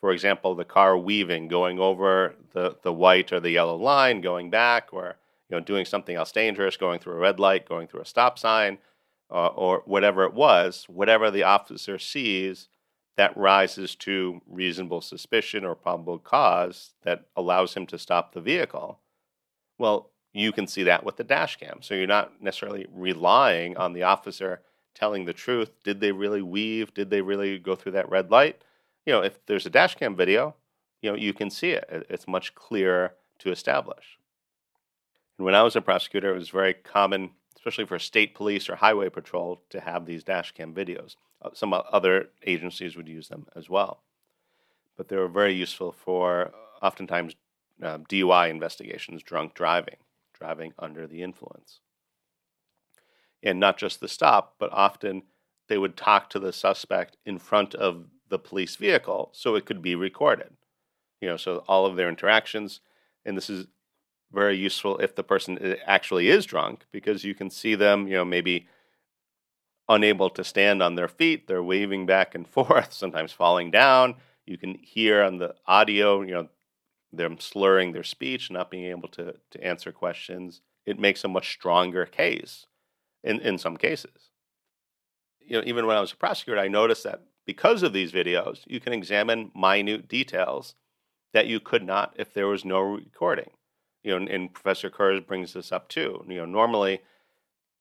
for 0.00 0.12
example, 0.12 0.54
the 0.54 0.64
car 0.64 0.96
weaving, 0.96 1.48
going 1.48 1.80
over 1.80 2.36
the, 2.52 2.76
the 2.84 2.92
white 2.92 3.32
or 3.32 3.40
the 3.40 3.50
yellow 3.50 3.74
line, 3.74 4.20
going 4.20 4.48
back, 4.48 4.90
or 4.92 5.16
you 5.48 5.56
know, 5.56 5.60
doing 5.60 5.84
something 5.84 6.14
else 6.14 6.30
dangerous, 6.30 6.76
going 6.76 7.00
through 7.00 7.14
a 7.14 7.18
red 7.18 7.40
light, 7.40 7.68
going 7.68 7.88
through 7.88 8.02
a 8.02 8.06
stop 8.06 8.38
sign, 8.38 8.78
uh, 9.28 9.48
or 9.48 9.82
whatever 9.84 10.22
it 10.22 10.34
was, 10.34 10.84
whatever 10.88 11.32
the 11.32 11.42
officer 11.42 11.98
sees 11.98 12.68
that 13.16 13.36
rises 13.36 13.96
to 13.96 14.40
reasonable 14.46 15.00
suspicion 15.00 15.64
or 15.64 15.74
probable 15.74 16.20
cause 16.20 16.92
that 17.02 17.24
allows 17.34 17.74
him 17.74 17.86
to 17.86 17.98
stop 17.98 18.34
the 18.34 18.40
vehicle, 18.40 19.00
well, 19.78 20.12
you 20.40 20.52
can 20.52 20.66
see 20.66 20.82
that 20.84 21.04
with 21.04 21.16
the 21.16 21.24
dash 21.24 21.56
cam. 21.56 21.80
So 21.82 21.94
you're 21.94 22.06
not 22.06 22.42
necessarily 22.42 22.86
relying 22.92 23.76
on 23.76 23.92
the 23.92 24.02
officer 24.02 24.60
telling 24.94 25.24
the 25.24 25.32
truth. 25.32 25.70
Did 25.84 26.00
they 26.00 26.12
really 26.12 26.42
weave? 26.42 26.92
Did 26.94 27.10
they 27.10 27.20
really 27.20 27.58
go 27.58 27.74
through 27.74 27.92
that 27.92 28.08
red 28.08 28.30
light? 28.30 28.62
You 29.04 29.12
know, 29.12 29.22
if 29.22 29.44
there's 29.46 29.66
a 29.66 29.70
dash 29.70 29.94
cam 29.94 30.16
video, 30.16 30.54
you 31.02 31.10
know, 31.10 31.16
you 31.16 31.32
can 31.32 31.50
see 31.50 31.70
it. 31.70 32.06
It's 32.10 32.26
much 32.26 32.54
clearer 32.54 33.14
to 33.38 33.50
establish. 33.50 34.18
And 35.38 35.44
when 35.44 35.54
I 35.54 35.62
was 35.62 35.76
a 35.76 35.80
prosecutor, 35.80 36.34
it 36.34 36.38
was 36.38 36.48
very 36.48 36.74
common, 36.74 37.30
especially 37.56 37.86
for 37.86 37.98
state 37.98 38.34
police 38.34 38.68
or 38.68 38.76
highway 38.76 39.10
patrol, 39.10 39.62
to 39.70 39.80
have 39.80 40.06
these 40.06 40.24
dash 40.24 40.52
cam 40.52 40.74
videos. 40.74 41.16
Uh, 41.42 41.50
some 41.52 41.72
other 41.74 42.30
agencies 42.46 42.96
would 42.96 43.08
use 43.08 43.28
them 43.28 43.46
as 43.54 43.68
well. 43.68 44.00
But 44.96 45.08
they 45.08 45.16
were 45.16 45.28
very 45.28 45.54
useful 45.54 45.92
for 45.92 46.52
oftentimes 46.82 47.36
uh, 47.82 47.98
DUI 47.98 48.50
investigations, 48.50 49.22
drunk 49.22 49.54
driving, 49.54 49.96
driving 50.38 50.72
under 50.78 51.06
the 51.06 51.22
influence. 51.22 51.80
And 53.42 53.60
not 53.60 53.76
just 53.76 54.00
the 54.00 54.08
stop, 54.08 54.56
but 54.58 54.72
often 54.72 55.22
they 55.68 55.78
would 55.78 55.96
talk 55.96 56.30
to 56.30 56.38
the 56.38 56.52
suspect 56.52 57.16
in 57.24 57.38
front 57.38 57.74
of 57.74 58.06
the 58.28 58.38
police 58.38 58.76
vehicle 58.76 59.30
so 59.32 59.54
it 59.54 59.66
could 59.66 59.82
be 59.82 59.94
recorded. 59.94 60.52
You 61.20 61.28
know, 61.28 61.36
so 61.36 61.64
all 61.68 61.86
of 61.86 61.96
their 61.96 62.08
interactions, 62.08 62.80
and 63.24 63.36
this 63.36 63.48
is 63.48 63.66
very 64.32 64.56
useful 64.56 64.98
if 64.98 65.14
the 65.14 65.22
person 65.22 65.76
actually 65.86 66.28
is 66.28 66.44
drunk 66.46 66.84
because 66.92 67.24
you 67.24 67.34
can 67.34 67.50
see 67.50 67.74
them, 67.74 68.06
you 68.06 68.14
know, 68.14 68.24
maybe 68.24 68.66
unable 69.88 70.30
to 70.30 70.44
stand 70.44 70.82
on 70.82 70.94
their 70.94 71.08
feet. 71.08 71.46
They're 71.46 71.62
waving 71.62 72.06
back 72.06 72.34
and 72.34 72.46
forth, 72.48 72.92
sometimes 72.92 73.32
falling 73.32 73.70
down. 73.70 74.16
You 74.44 74.58
can 74.58 74.74
hear 74.74 75.22
on 75.22 75.38
the 75.38 75.54
audio, 75.66 76.22
you 76.22 76.32
know, 76.32 76.48
them 77.16 77.38
slurring 77.40 77.92
their 77.92 78.02
speech, 78.02 78.50
not 78.50 78.70
being 78.70 78.84
able 78.84 79.08
to, 79.08 79.34
to 79.50 79.64
answer 79.64 79.92
questions. 79.92 80.60
It 80.84 80.98
makes 80.98 81.24
a 81.24 81.28
much 81.28 81.52
stronger 81.52 82.06
case 82.06 82.66
in, 83.24 83.40
in 83.40 83.58
some 83.58 83.76
cases. 83.76 84.30
You 85.40 85.58
know, 85.58 85.62
even 85.66 85.86
when 85.86 85.96
I 85.96 86.00
was 86.00 86.12
a 86.12 86.16
prosecutor, 86.16 86.60
I 86.60 86.68
noticed 86.68 87.04
that 87.04 87.22
because 87.44 87.82
of 87.82 87.92
these 87.92 88.12
videos, 88.12 88.60
you 88.66 88.80
can 88.80 88.92
examine 88.92 89.52
minute 89.54 90.08
details 90.08 90.74
that 91.32 91.46
you 91.46 91.60
could 91.60 91.84
not 91.84 92.14
if 92.16 92.32
there 92.32 92.46
was 92.46 92.64
no 92.64 92.80
recording. 92.80 93.50
You 94.02 94.18
know, 94.18 94.26
and, 94.30 94.52
Professor 94.52 94.90
Kerr 94.90 95.20
brings 95.20 95.52
this 95.52 95.72
up 95.72 95.88
too. 95.88 96.24
You 96.28 96.38
know, 96.38 96.46
normally 96.46 97.00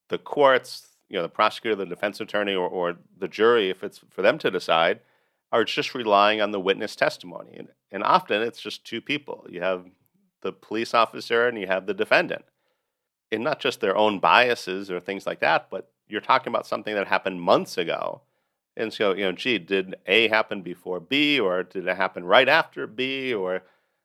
the 0.09 0.17
courts, 0.17 0.87
you 1.09 1.15
know 1.15 1.23
the 1.23 1.29
prosecutor, 1.29 1.75
the 1.75 1.85
defense 1.85 2.19
attorney, 2.19 2.55
or, 2.55 2.67
or 2.67 2.97
the 3.17 3.27
jury, 3.27 3.69
if 3.69 3.83
it's 3.83 4.01
for 4.09 4.21
them 4.21 4.37
to 4.39 4.51
decide, 4.51 5.01
are 5.55 5.63
just 5.63 5.95
relying 5.95 6.41
on 6.41 6.51
the 6.51 6.59
witness 6.59 6.97
testimony, 6.97 7.55
and, 7.55 7.69
and 7.89 8.03
often 8.03 8.41
it's 8.41 8.59
just 8.59 8.83
two 8.83 9.00
people. 9.00 9.47
You 9.50 9.62
have 9.62 9.85
the 10.41 10.51
police 10.51 10.93
officer 10.93 11.47
and 11.47 11.57
you 11.57 11.65
have 11.67 11.85
the 11.85 11.93
defendant, 11.93 12.43
and 13.31 13.41
not 13.41 13.62
just 13.62 13.79
their 13.79 13.95
own 13.95 14.19
biases 14.19 14.91
or 14.91 15.00
things 15.00 15.25
like 15.25 15.39
that, 15.39 15.69
but 15.69 15.89
you're 16.09 16.19
talking 16.19 16.51
about 16.51 16.67
something 16.67 16.93
that 16.93 17.07
happened 17.07 17.41
months 17.41 17.77
ago. 17.77 18.21
And 18.75 18.91
so, 18.91 19.13
you 19.13 19.24
know, 19.24 19.31
gee, 19.31 19.57
did 19.57 19.95
A 20.07 20.27
happen 20.27 20.62
before 20.62 21.00
B, 21.00 21.39
or 21.39 21.63
did 21.63 21.88
it 21.88 21.95
happen 21.95 22.25
right 22.25 22.50
after 22.50 22.85
B, 22.85 23.33
or 23.33 23.63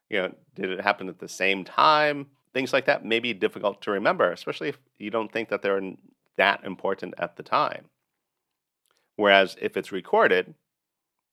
you 0.09 0.23
know, 0.23 0.35
did 0.54 0.71
it 0.71 0.83
happen 0.83 1.09
at 1.09 1.19
the 1.19 1.28
same 1.28 1.64
time? 1.64 2.28
Things 2.54 2.73
like 2.73 2.87
that 2.87 3.04
may 3.04 3.19
be 3.19 3.33
difficult 3.33 3.83
to 3.83 3.90
remember, 3.90 4.30
especially 4.30 4.69
if 4.69 4.78
you 4.99 5.11
don't 5.11 5.33
think 5.33 5.49
that 5.49 5.62
they're 5.62 5.83
that 6.37 6.62
important 6.64 7.14
at 7.19 7.37
the 7.37 7.42
time. 7.42 7.87
Whereas 9.16 9.57
if 9.61 9.76
it's 9.76 9.90
recorded, 9.90 10.54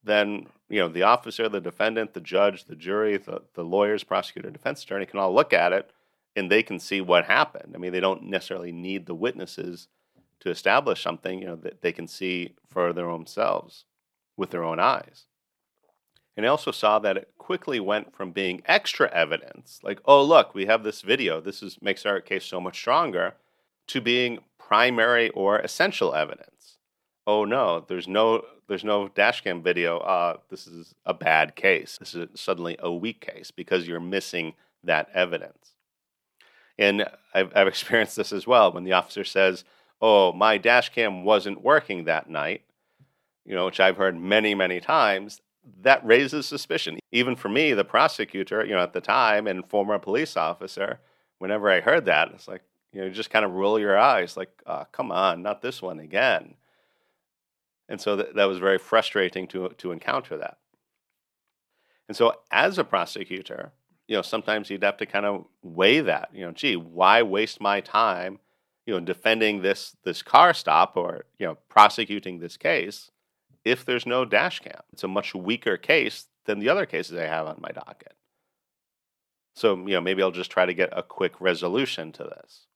then 0.08 0.48
you 0.70 0.80
know 0.80 0.88
the 0.88 1.04
officer, 1.04 1.48
the 1.48 1.62
defendant, 1.62 2.14
the 2.14 2.22
judge, 2.22 2.66
the 2.66 2.76
jury, 2.76 3.18
the, 3.18 3.42
the 3.54 3.64
lawyers, 3.64 4.04
prosecutor, 4.04 4.50
defense 4.50 4.84
attorney 4.84 5.06
can 5.06 5.20
all 5.20 5.34
look 5.34 5.54
at 5.54 5.74
it 5.74 5.92
and 6.36 6.52
they 6.52 6.62
can 6.62 6.80
see 6.80 7.02
what 7.02 7.26
happened. 7.26 7.74
I 7.76 7.80
mean, 7.80 7.92
they 7.92 8.00
don't 8.00 8.24
necessarily 8.24 8.72
need 8.72 9.08
the 9.08 9.16
witnesses 9.16 9.88
to 10.40 10.52
establish 10.52 11.02
something, 11.02 11.40
you 11.40 11.48
know, 11.48 11.56
that 11.56 11.82
they 11.82 11.92
can 11.92 12.08
see 12.08 12.54
for 12.68 12.94
their 12.94 13.10
own 13.10 13.26
selves 13.26 13.86
with 14.38 14.52
their 14.52 14.64
own 14.64 14.80
eyes. 14.80 15.26
And 16.38 16.46
I 16.46 16.50
also 16.50 16.70
saw 16.70 17.00
that 17.00 17.18
it 17.18 17.32
quickly 17.40 17.80
went 17.80 18.16
from 18.16 18.32
being 18.32 18.62
extra 18.68 19.12
evidence, 19.12 19.80
like, 19.82 20.00
oh 20.06 20.24
look, 20.24 20.54
we 20.54 20.68
have 20.68 20.84
this 20.84 21.02
video, 21.02 21.42
this 21.42 21.64
is 21.64 21.82
makes 21.82 22.06
our 22.06 22.22
case 22.22 22.46
so 22.46 22.62
much 22.62 22.78
stronger, 22.78 23.34
to 23.88 24.00
being 24.00 24.40
primary 24.60 25.30
or 25.30 25.58
essential 25.58 26.14
evidence. 26.14 26.57
Oh 27.28 27.44
no, 27.44 27.84
there's 27.86 28.08
no 28.08 28.46
there's 28.70 28.86
no 28.86 29.10
dashcam 29.10 29.62
video. 29.62 29.98
Uh, 30.00 30.38
this 30.50 30.66
is 30.66 30.96
a 31.06 31.14
bad 31.14 31.58
case. 31.58 31.98
This 32.00 32.16
is 32.16 32.30
suddenly 32.36 32.78
a 32.80 32.92
weak 32.92 33.20
case 33.20 33.52
because 33.52 33.86
you're 33.86 34.00
missing 34.00 34.54
that 34.84 35.10
evidence. 35.14 35.76
And 36.80 37.06
I've, 37.34 37.52
I've 37.54 37.68
experienced 37.74 38.16
this 38.16 38.32
as 38.32 38.48
well 38.48 38.72
when 38.72 38.86
the 38.86 38.94
officer 38.94 39.26
says, 39.26 39.66
"Oh, 40.02 40.32
my 40.32 40.58
dash 40.58 40.90
cam 40.90 41.26
wasn't 41.26 41.62
working 41.62 42.06
that 42.06 42.30
night," 42.30 42.62
you 43.46 43.56
know, 43.56 43.66
which 43.66 43.82
I've 43.82 43.98
heard 43.98 44.18
many, 44.18 44.56
many 44.56 44.80
times. 44.80 45.42
That 45.82 46.06
raises 46.06 46.46
suspicion, 46.46 46.98
even 47.12 47.36
for 47.36 47.50
me, 47.50 47.74
the 47.74 47.84
prosecutor, 47.84 48.64
you 48.66 48.72
know, 48.72 48.82
at 48.82 48.94
the 48.94 49.02
time 49.02 49.48
and 49.48 49.70
former 49.70 50.00
police 50.00 50.38
officer. 50.38 51.02
Whenever 51.40 51.70
I 51.70 51.82
heard 51.82 52.06
that, 52.06 52.30
it's 52.34 52.48
like, 52.48 52.62
you 52.94 53.02
know, 53.02 53.10
just 53.10 53.30
kind 53.30 53.44
of 53.44 53.52
roll 53.52 53.78
your 53.78 53.98
eyes, 53.98 54.38
like, 54.38 54.50
oh, 54.66 54.86
"Come 54.94 55.12
on, 55.12 55.44
not 55.44 55.62
this 55.62 55.82
one 55.82 56.00
again." 56.00 56.56
And 57.90 58.02
so 58.02 58.16
that, 58.18 58.36
that 58.36 58.46
was 58.46 58.60
very 58.60 58.78
frustrating 58.78 59.48
to 59.48 59.70
to 59.70 59.92
encounter 59.92 60.38
that. 60.38 60.58
And 62.08 62.16
so, 62.16 62.34
as 62.52 62.78
a 62.78 62.84
prosecutor, 62.84 63.72
you 64.08 64.16
know, 64.16 64.22
sometimes 64.22 64.70
you'd 64.70 64.84
have 64.84 64.98
to 64.98 65.06
kind 65.06 65.26
of 65.26 65.46
weigh 65.62 66.00
that. 66.02 66.30
You 66.34 66.46
know, 66.46 66.52
gee, 66.52 66.76
why 66.76 67.22
waste 67.22 67.60
my 67.60 67.82
time, 67.82 68.40
you 68.86 68.94
know, 68.94 69.00
defending 69.00 69.62
this 69.62 69.96
this 70.04 70.22
car 70.22 70.54
stop 70.54 70.96
or 70.96 71.26
you 71.38 71.46
know 71.46 71.58
prosecuting 71.70 72.40
this 72.40 72.58
case 72.58 73.12
if 73.66 73.84
there's 73.86 74.06
no 74.06 74.26
dash 74.26 74.60
cam? 74.60 74.82
It's 74.94 75.04
a 75.04 75.08
much 75.08 75.36
weaker 75.36 75.78
case 75.78 76.28
than 76.46 76.60
the 76.60 76.70
other 76.70 76.86
cases 76.86 77.18
I 77.18 77.26
have 77.26 77.48
on 77.48 77.60
my 77.62 77.70
docket. 77.70 78.14
So, 79.58 79.76
you 79.76 79.96
know, 79.96 80.02
maybe 80.02 80.22
I'll 80.22 80.32
just 80.32 80.52
try 80.52 80.68
to 80.68 80.74
get 80.74 80.90
a 80.92 81.02
quick 81.02 81.42
resolution 81.42 82.12
to 82.14 82.24
this. 82.24 82.67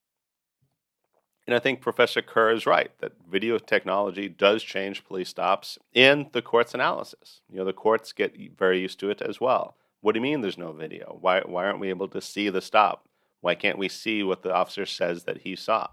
And 1.47 1.55
I 1.55 1.59
think 1.59 1.81
Professor 1.81 2.21
Kerr 2.21 2.51
is 2.51 2.67
right 2.67 2.91
that 2.99 3.13
video 3.29 3.57
technology 3.57 4.29
does 4.29 4.61
change 4.61 5.03
police 5.03 5.29
stops 5.29 5.79
in 5.91 6.29
the 6.33 6.41
court's 6.41 6.75
analysis. 6.75 7.41
You 7.49 7.57
know, 7.57 7.65
the 7.65 7.73
courts 7.73 8.13
get 8.13 8.35
very 8.57 8.79
used 8.79 8.99
to 8.99 9.09
it 9.09 9.21
as 9.21 9.41
well. 9.41 9.75
What 10.01 10.13
do 10.13 10.19
you 10.19 10.21
mean 10.21 10.41
there's 10.41 10.57
no 10.57 10.71
video? 10.71 11.17
Why, 11.19 11.41
why 11.41 11.65
aren't 11.65 11.79
we 11.79 11.89
able 11.89 12.07
to 12.09 12.21
see 12.21 12.49
the 12.49 12.61
stop? 12.61 13.07
Why 13.41 13.55
can't 13.55 13.79
we 13.79 13.89
see 13.89 14.21
what 14.21 14.43
the 14.43 14.53
officer 14.53 14.85
says 14.85 15.23
that 15.23 15.39
he 15.39 15.55
saw? 15.55 15.87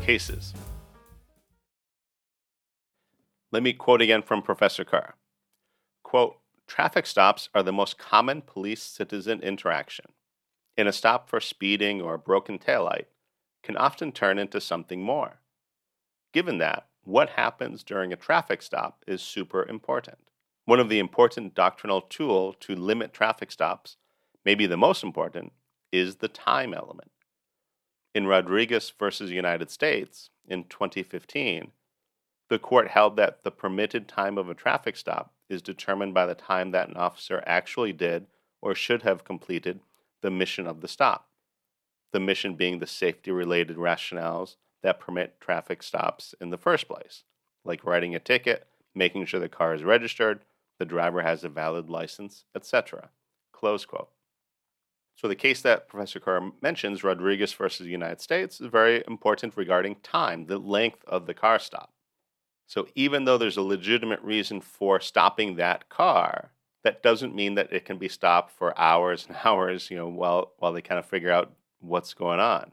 Cases. 0.00 0.54
Let 3.52 3.62
me 3.62 3.74
quote 3.74 4.00
again 4.00 4.22
from 4.22 4.42
Professor 4.42 4.84
Kerr. 4.84 5.14
Quote, 6.02 6.39
Traffic 6.70 7.04
stops 7.04 7.48
are 7.52 7.64
the 7.64 7.72
most 7.72 7.98
common 7.98 8.42
police 8.42 8.80
citizen 8.80 9.42
interaction. 9.42 10.04
In 10.76 10.86
a 10.86 10.92
stop 10.92 11.28
for 11.28 11.40
speeding 11.40 12.00
or 12.00 12.14
a 12.14 12.18
broken 12.18 12.60
taillight 12.60 13.06
can 13.64 13.76
often 13.76 14.12
turn 14.12 14.38
into 14.38 14.60
something 14.60 15.02
more. 15.02 15.40
Given 16.32 16.58
that, 16.58 16.86
what 17.02 17.30
happens 17.30 17.82
during 17.82 18.12
a 18.12 18.16
traffic 18.16 18.62
stop 18.62 19.02
is 19.08 19.20
super 19.20 19.68
important. 19.68 20.18
One 20.64 20.78
of 20.78 20.88
the 20.88 21.00
important 21.00 21.56
doctrinal 21.56 22.02
tool 22.02 22.52
to 22.60 22.76
limit 22.76 23.12
traffic 23.12 23.50
stops, 23.50 23.96
maybe 24.44 24.66
the 24.66 24.76
most 24.76 25.02
important, 25.02 25.50
is 25.90 26.16
the 26.16 26.28
time 26.28 26.72
element. 26.72 27.10
In 28.14 28.28
Rodriguez 28.28 28.92
versus 28.96 29.32
United 29.32 29.72
States 29.72 30.30
in 30.46 30.62
2015, 30.68 31.72
the 32.48 32.60
court 32.60 32.86
held 32.86 33.16
that 33.16 33.42
the 33.42 33.50
permitted 33.50 34.06
time 34.06 34.38
of 34.38 34.48
a 34.48 34.54
traffic 34.54 34.96
stop 34.96 35.34
is 35.50 35.60
determined 35.60 36.14
by 36.14 36.24
the 36.24 36.34
time 36.34 36.70
that 36.70 36.88
an 36.88 36.96
officer 36.96 37.42
actually 37.44 37.92
did 37.92 38.26
or 38.62 38.74
should 38.74 39.02
have 39.02 39.24
completed 39.24 39.80
the 40.22 40.30
mission 40.30 40.66
of 40.66 40.80
the 40.80 40.88
stop. 40.88 41.28
The 42.12 42.20
mission 42.20 42.54
being 42.54 42.78
the 42.78 42.86
safety 42.86 43.30
related 43.30 43.76
rationales 43.76 44.56
that 44.82 45.00
permit 45.00 45.40
traffic 45.40 45.82
stops 45.82 46.34
in 46.40 46.50
the 46.50 46.56
first 46.56 46.88
place, 46.88 47.24
like 47.64 47.84
writing 47.84 48.14
a 48.14 48.20
ticket, 48.20 48.66
making 48.94 49.26
sure 49.26 49.40
the 49.40 49.48
car 49.48 49.74
is 49.74 49.82
registered, 49.82 50.40
the 50.78 50.84
driver 50.84 51.22
has 51.22 51.44
a 51.44 51.48
valid 51.48 51.90
license, 51.90 52.44
etc. 52.54 53.10
Close 53.52 53.84
quote. 53.84 54.10
So 55.16 55.28
the 55.28 55.36
case 55.36 55.60
that 55.62 55.88
Professor 55.88 56.18
Kerr 56.18 56.50
mentions, 56.62 57.04
Rodriguez 57.04 57.52
versus 57.52 57.84
the 57.84 57.92
United 57.92 58.22
States, 58.22 58.60
is 58.60 58.68
very 58.68 59.04
important 59.06 59.56
regarding 59.56 59.96
time, 59.96 60.46
the 60.46 60.58
length 60.58 61.04
of 61.04 61.26
the 61.26 61.34
car 61.34 61.58
stop. 61.58 61.92
So 62.70 62.86
even 62.94 63.24
though 63.24 63.36
there's 63.36 63.56
a 63.56 63.62
legitimate 63.62 64.22
reason 64.22 64.60
for 64.60 65.00
stopping 65.00 65.56
that 65.56 65.88
car, 65.88 66.52
that 66.84 67.02
doesn't 67.02 67.34
mean 67.34 67.56
that 67.56 67.72
it 67.72 67.84
can 67.84 67.98
be 67.98 68.08
stopped 68.08 68.52
for 68.52 68.78
hours 68.78 69.26
and 69.26 69.36
hours, 69.44 69.90
you 69.90 69.96
know, 69.96 70.06
while 70.06 70.52
while 70.58 70.72
they 70.72 70.80
kind 70.80 71.00
of 71.00 71.04
figure 71.04 71.32
out 71.32 71.52
what's 71.80 72.14
going 72.14 72.38
on. 72.38 72.70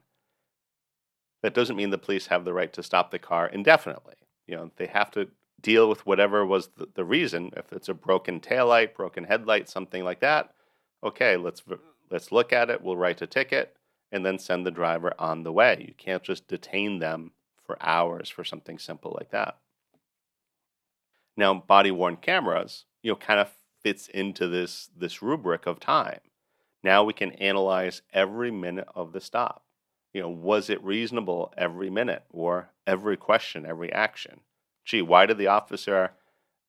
That 1.42 1.56
doesn't 1.56 1.76
mean 1.76 1.90
the 1.90 1.98
police 1.98 2.28
have 2.28 2.46
the 2.46 2.54
right 2.54 2.72
to 2.74 2.84
stop 2.84 3.10
the 3.10 3.18
car 3.18 3.48
indefinitely. 3.48 4.14
You 4.46 4.58
know, 4.58 4.72
they 4.76 4.86
have 4.86 5.10
to 5.12 5.30
deal 5.62 5.90
with 5.90 6.06
whatever 6.06 6.46
was 6.46 6.68
the, 6.78 6.88
the 6.94 7.04
reason. 7.04 7.50
If 7.58 7.74
it's 7.74 7.90
a 7.90 7.96
broken 7.96 8.40
taillight, 8.40 8.94
broken 8.94 9.24
headlight, 9.24 9.68
something 9.68 10.04
like 10.04 10.20
that, 10.20 10.54
okay, 11.04 11.38
let's 11.38 11.64
let's 12.12 12.32
look 12.32 12.54
at 12.54 12.70
it. 12.70 12.84
We'll 12.84 12.98
write 12.98 13.24
a 13.24 13.28
ticket 13.28 13.76
and 14.12 14.24
then 14.24 14.38
send 14.38 14.64
the 14.64 14.70
driver 14.70 15.16
on 15.18 15.42
the 15.42 15.52
way. 15.52 15.84
You 15.88 15.96
can't 15.98 16.22
just 16.22 16.48
detain 16.48 17.00
them 17.00 17.32
for 17.66 17.80
hours 17.82 18.30
for 18.30 18.44
something 18.44 18.78
simple 18.78 19.16
like 19.18 19.32
that. 19.32 19.58
Now, 21.38 21.54
body 21.54 21.92
worn 21.92 22.18
cameras, 22.18 22.86
you 23.04 23.12
know, 23.12 23.16
kind 23.16 23.40
of 23.40 23.50
fits 23.84 24.08
into 24.08 24.48
this 24.48 24.90
this 24.98 25.22
rubric 25.22 25.68
of 25.68 25.80
time. 25.80 26.20
Now 26.84 27.04
we 27.04 27.14
can 27.14 27.32
analyze 27.34 28.02
every 28.12 28.52
minute 28.52 28.88
of 28.96 29.14
the 29.14 29.22
stop. 29.22 29.64
You 30.14 30.22
know, 30.22 30.30
was 30.30 30.70
it 30.70 30.84
reasonable 30.84 31.54
every 31.56 31.90
minute 31.90 32.24
or 32.32 32.70
every 32.88 33.18
question, 33.18 33.66
every 33.66 33.92
action? 33.92 34.42
Gee, 34.84 35.02
why 35.02 35.26
did 35.26 35.38
the 35.38 35.48
officer, 35.48 36.12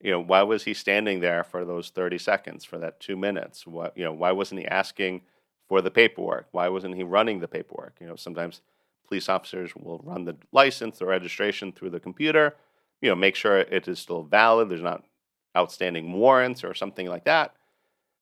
you 0.01 0.11
know, 0.11 0.21
why 0.21 0.43
was 0.43 0.65
he 0.65 0.75
standing 0.75 1.21
there 1.21 1.45
for 1.45 1.65
those 1.65 1.91
30 1.91 2.19
seconds, 2.19 2.65
for 2.65 2.79
that 2.79 3.01
two 3.01 3.17
minutes? 3.17 3.67
What, 3.67 3.97
you 3.97 4.05
know, 4.05 4.13
why 4.13 4.33
wasn't 4.33 4.61
he 4.61 4.67
asking 4.67 5.23
for 5.69 5.81
the 5.81 5.91
paperwork? 5.91 6.49
Why 6.51 6.69
wasn't 6.69 6.97
he 6.97 7.05
running 7.05 7.41
the 7.41 7.49
paperwork? 7.49 7.97
You 8.01 8.09
know, 8.09 8.17
sometimes 8.17 8.61
police 9.07 9.29
officers 9.29 9.75
will 9.75 10.01
run 10.05 10.25
the 10.25 10.37
license, 10.53 10.99
the 10.99 11.07
registration 11.07 11.73
through 11.73 11.91
the 11.91 12.01
computer 12.01 12.57
you 13.01 13.09
know, 13.09 13.15
make 13.15 13.35
sure 13.35 13.59
it 13.59 13.89
is 13.89 13.99
still 13.99 14.23
valid. 14.23 14.69
There's 14.69 14.83
not 14.83 15.05
outstanding 15.57 16.13
warrants 16.13 16.65
or 16.65 16.75
something 16.75 17.07
like 17.09 17.25
that. 17.25 17.55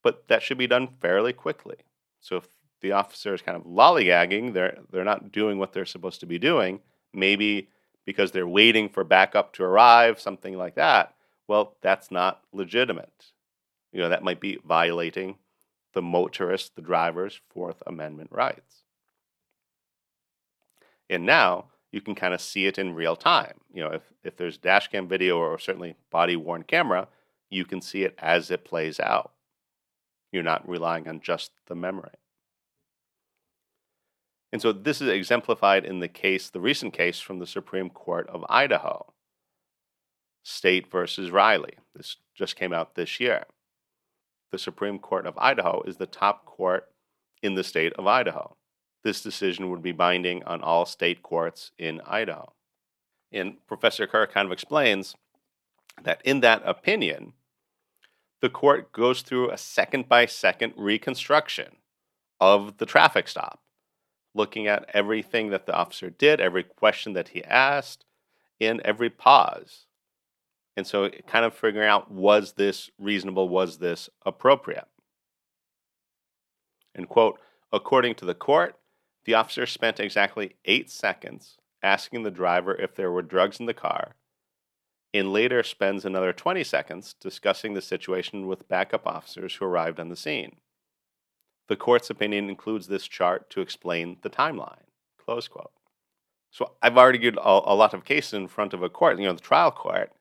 But 0.02 0.28
that 0.28 0.42
should 0.42 0.58
be 0.58 0.66
done 0.66 0.88
fairly 1.00 1.32
quickly. 1.32 1.76
So 2.20 2.36
if 2.36 2.48
the 2.80 2.92
officer 2.92 3.34
is 3.34 3.42
kind 3.42 3.56
of 3.56 3.64
lollygagging, 3.64 4.52
they're 4.52 4.78
they're 4.90 5.04
not 5.04 5.32
doing 5.32 5.58
what 5.58 5.72
they're 5.72 5.84
supposed 5.84 6.20
to 6.20 6.26
be 6.26 6.38
doing. 6.38 6.80
Maybe 7.12 7.70
because 8.04 8.30
they're 8.30 8.46
waiting 8.46 8.88
for 8.88 9.02
backup 9.02 9.52
to 9.54 9.64
arrive, 9.64 10.20
something 10.20 10.56
like 10.56 10.76
that. 10.76 11.14
Well, 11.48 11.76
that's 11.80 12.10
not 12.10 12.42
legitimate. 12.52 13.32
You 13.92 14.00
know, 14.00 14.08
that 14.08 14.22
might 14.22 14.40
be 14.40 14.58
violating 14.64 15.36
the 15.92 16.02
motorist, 16.02 16.76
the 16.76 16.82
driver's 16.82 17.40
Fourth 17.50 17.82
Amendment 17.86 18.30
rights. 18.30 18.82
And 21.08 21.24
now, 21.24 21.66
you 21.96 22.02
can 22.02 22.14
kind 22.14 22.34
of 22.34 22.42
see 22.42 22.66
it 22.66 22.78
in 22.78 22.94
real 22.94 23.16
time. 23.16 23.54
You 23.72 23.82
know, 23.82 23.90
if, 23.90 24.02
if 24.22 24.36
there's 24.36 24.58
dash 24.58 24.88
cam 24.88 25.08
video 25.08 25.38
or 25.38 25.58
certainly 25.58 25.96
body 26.10 26.36
worn 26.36 26.62
camera, 26.62 27.08
you 27.48 27.64
can 27.64 27.80
see 27.80 28.02
it 28.02 28.14
as 28.18 28.50
it 28.50 28.66
plays 28.66 29.00
out. 29.00 29.32
You're 30.30 30.42
not 30.42 30.68
relying 30.68 31.08
on 31.08 31.20
just 31.20 31.52
the 31.68 31.74
memory. 31.74 32.18
And 34.52 34.60
so 34.60 34.72
this 34.72 35.00
is 35.00 35.08
exemplified 35.08 35.86
in 35.86 36.00
the 36.00 36.08
case, 36.08 36.50
the 36.50 36.60
recent 36.60 36.92
case 36.92 37.18
from 37.18 37.38
the 37.38 37.46
Supreme 37.46 37.88
Court 37.88 38.28
of 38.28 38.44
Idaho, 38.50 39.14
State 40.42 40.90
versus 40.90 41.30
Riley. 41.30 41.78
This 41.94 42.16
just 42.34 42.56
came 42.56 42.74
out 42.74 42.94
this 42.94 43.18
year. 43.18 43.46
The 44.52 44.58
Supreme 44.58 44.98
Court 44.98 45.26
of 45.26 45.38
Idaho 45.38 45.82
is 45.86 45.96
the 45.96 46.04
top 46.04 46.44
court 46.44 46.90
in 47.42 47.54
the 47.54 47.64
state 47.64 47.94
of 47.94 48.06
Idaho 48.06 48.54
this 49.06 49.22
decision 49.22 49.70
would 49.70 49.82
be 49.82 49.92
binding 49.92 50.42
on 50.42 50.60
all 50.62 50.84
state 50.84 51.22
courts 51.22 51.70
in 51.78 52.00
Idaho. 52.04 52.52
And 53.30 53.64
Professor 53.68 54.04
Kerr 54.08 54.26
kind 54.26 54.46
of 54.46 54.50
explains 54.50 55.14
that 56.02 56.20
in 56.24 56.40
that 56.40 56.62
opinion, 56.64 57.34
the 58.42 58.50
court 58.50 58.90
goes 58.90 59.22
through 59.22 59.52
a 59.52 59.56
second 59.56 60.08
by 60.08 60.26
second 60.26 60.72
reconstruction 60.76 61.76
of 62.40 62.78
the 62.78 62.84
traffic 62.84 63.28
stop, 63.28 63.60
looking 64.34 64.66
at 64.66 64.90
everything 64.92 65.50
that 65.50 65.66
the 65.66 65.72
officer 65.72 66.10
did, 66.10 66.40
every 66.40 66.64
question 66.64 67.12
that 67.12 67.28
he 67.28 67.44
asked, 67.44 68.04
in 68.58 68.80
every 68.84 69.08
pause. 69.08 69.86
And 70.76 70.84
so, 70.84 71.10
kind 71.28 71.44
of 71.44 71.54
figuring 71.54 71.88
out 71.88 72.10
was 72.10 72.54
this 72.54 72.90
reasonable, 72.98 73.48
was 73.48 73.78
this 73.78 74.10
appropriate? 74.26 74.88
And 76.92 77.08
quote, 77.08 77.38
according 77.72 78.16
to 78.16 78.24
the 78.24 78.34
court, 78.34 78.76
the 79.26 79.34
officer 79.34 79.66
spent 79.66 80.00
exactly 80.00 80.54
eight 80.64 80.88
seconds 80.88 81.58
asking 81.82 82.22
the 82.22 82.30
driver 82.30 82.74
if 82.74 82.94
there 82.94 83.10
were 83.10 83.22
drugs 83.22 83.60
in 83.60 83.66
the 83.66 83.74
car, 83.74 84.14
and 85.12 85.32
later 85.32 85.62
spends 85.62 86.04
another 86.04 86.32
20 86.32 86.62
seconds 86.64 87.14
discussing 87.20 87.74
the 87.74 87.82
situation 87.82 88.46
with 88.46 88.68
backup 88.68 89.06
officers 89.06 89.56
who 89.56 89.64
arrived 89.64 89.98
on 90.00 90.08
the 90.08 90.16
scene. 90.16 90.56
The 91.68 91.76
court's 91.76 92.08
opinion 92.08 92.48
includes 92.48 92.86
this 92.86 93.08
chart 93.08 93.50
to 93.50 93.60
explain 93.60 94.18
the 94.22 94.30
timeline. 94.30 94.84
Close 95.18 95.48
quote. 95.48 95.72
So 96.52 96.72
I've 96.80 96.96
argued 96.96 97.36
a, 97.36 97.40
a 97.48 97.74
lot 97.74 97.94
of 97.94 98.04
cases 98.04 98.34
in 98.34 98.46
front 98.46 98.72
of 98.72 98.82
a 98.82 98.88
court, 98.88 99.18
you 99.18 99.26
know, 99.26 99.32
the 99.32 99.40
trial 99.40 99.72
court, 99.72 100.12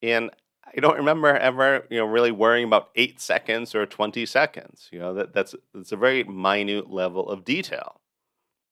and 0.00 0.30
I 0.64 0.80
don't 0.80 0.96
remember 0.96 1.36
ever, 1.36 1.84
you 1.90 1.98
know, 1.98 2.06
really 2.06 2.30
worrying 2.30 2.66
about 2.66 2.90
eight 2.94 3.20
seconds 3.20 3.74
or 3.74 3.84
20 3.86 4.24
seconds. 4.24 4.88
You 4.92 5.00
know, 5.00 5.14
that, 5.14 5.34
that's, 5.34 5.54
that's 5.74 5.92
a 5.92 5.96
very 5.96 6.22
minute 6.24 6.90
level 6.90 7.28
of 7.28 7.44
detail. 7.44 8.01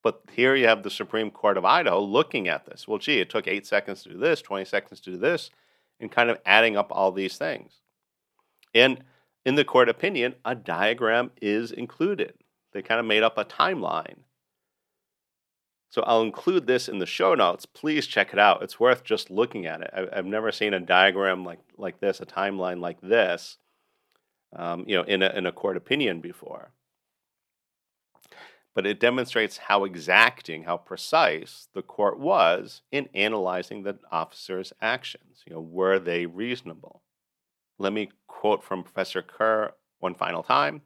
But 0.02 0.22
here 0.32 0.54
you 0.54 0.66
have 0.66 0.82
the 0.82 0.90
Supreme 0.90 1.30
Court 1.30 1.58
of 1.58 1.64
Idaho 1.64 2.00
looking 2.00 2.48
at 2.48 2.64
this. 2.64 2.88
Well, 2.88 2.98
gee, 2.98 3.20
it 3.20 3.28
took 3.28 3.46
eight 3.46 3.66
seconds 3.66 4.02
to 4.02 4.10
do 4.10 4.18
this, 4.18 4.40
20 4.40 4.64
seconds 4.64 5.00
to 5.00 5.10
do 5.12 5.16
this, 5.18 5.50
and 5.98 6.10
kind 6.10 6.30
of 6.30 6.38
adding 6.46 6.76
up 6.76 6.88
all 6.90 7.12
these 7.12 7.36
things. 7.36 7.80
And 8.74 9.04
in 9.44 9.56
the 9.56 9.64
court 9.64 9.88
opinion, 9.88 10.36
a 10.44 10.54
diagram 10.54 11.32
is 11.42 11.70
included. 11.70 12.34
They 12.72 12.82
kind 12.82 13.00
of 13.00 13.06
made 13.06 13.22
up 13.22 13.36
a 13.36 13.44
timeline. 13.44 14.20
So 15.90 16.02
I'll 16.02 16.22
include 16.22 16.66
this 16.66 16.88
in 16.88 16.98
the 16.98 17.06
show 17.06 17.34
notes. 17.34 17.66
Please 17.66 18.06
check 18.06 18.32
it 18.32 18.38
out. 18.38 18.62
It's 18.62 18.78
worth 18.78 19.02
just 19.02 19.28
looking 19.28 19.66
at 19.66 19.80
it. 19.82 19.90
I've 20.12 20.24
never 20.24 20.52
seen 20.52 20.72
a 20.72 20.80
diagram 20.80 21.44
like, 21.44 21.58
like 21.76 22.00
this, 22.00 22.20
a 22.20 22.26
timeline 22.26 22.80
like 22.80 23.00
this, 23.00 23.58
um, 24.54 24.84
you 24.86 24.96
know, 24.96 25.02
in 25.02 25.22
a, 25.22 25.30
in 25.30 25.46
a 25.46 25.52
court 25.52 25.76
opinion 25.76 26.20
before 26.20 26.70
but 28.74 28.86
it 28.86 29.00
demonstrates 29.00 29.56
how 29.56 29.84
exacting, 29.84 30.64
how 30.64 30.76
precise 30.76 31.68
the 31.74 31.82
court 31.82 32.18
was 32.18 32.82
in 32.92 33.08
analyzing 33.14 33.82
the 33.82 33.98
officer's 34.12 34.72
actions. 34.80 35.42
You 35.46 35.54
know, 35.54 35.60
were 35.60 35.98
they 35.98 36.26
reasonable? 36.26 37.02
Let 37.78 37.92
me 37.92 38.10
quote 38.26 38.62
from 38.62 38.84
Professor 38.84 39.22
Kerr 39.22 39.72
one 39.98 40.14
final 40.14 40.42
time. 40.42 40.82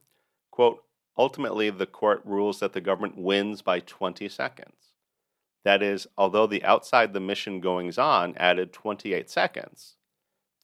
Quote, 0.51 0.83
ultimately 1.19 1.71
the 1.71 1.87
court 1.87 2.23
rules 2.25 2.61
that 2.61 2.73
the 2.73 2.81
government 2.81 3.19
wins 3.19 3.61
by 3.61 3.81
20 3.81 4.29
seconds. 4.29 4.93
That 5.65 5.83
is, 5.83 6.07
although 6.17 6.47
the 6.47 6.65
outside 6.65 7.13
the 7.13 7.21
mission 7.21 7.61
goings 7.61 7.99
on 7.99 8.35
added 8.37 8.73
28 8.73 9.29
seconds, 9.31 9.97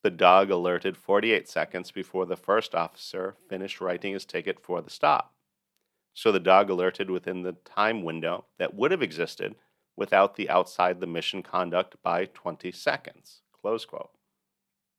the 0.03 0.11
dog 0.11 0.49
alerted 0.49 0.97
48 0.97 1.47
seconds 1.47 1.91
before 1.91 2.25
the 2.25 2.35
first 2.35 2.73
officer 2.73 3.35
finished 3.47 3.81
writing 3.81 4.13
his 4.13 4.25
ticket 4.25 4.59
for 4.59 4.81
the 4.81 4.89
stop 4.89 5.33
so 6.13 6.31
the 6.31 6.39
dog 6.39 6.69
alerted 6.69 7.09
within 7.09 7.41
the 7.41 7.53
time 7.65 8.03
window 8.03 8.45
that 8.57 8.73
would 8.73 8.91
have 8.91 9.01
existed 9.01 9.55
without 9.95 10.35
the 10.35 10.49
outside 10.49 10.99
the 10.99 11.07
mission 11.07 11.43
conduct 11.43 11.95
by 12.03 12.25
20 12.25 12.71
seconds. 12.71 13.41
Close 13.61 13.85
quote. 13.85 14.11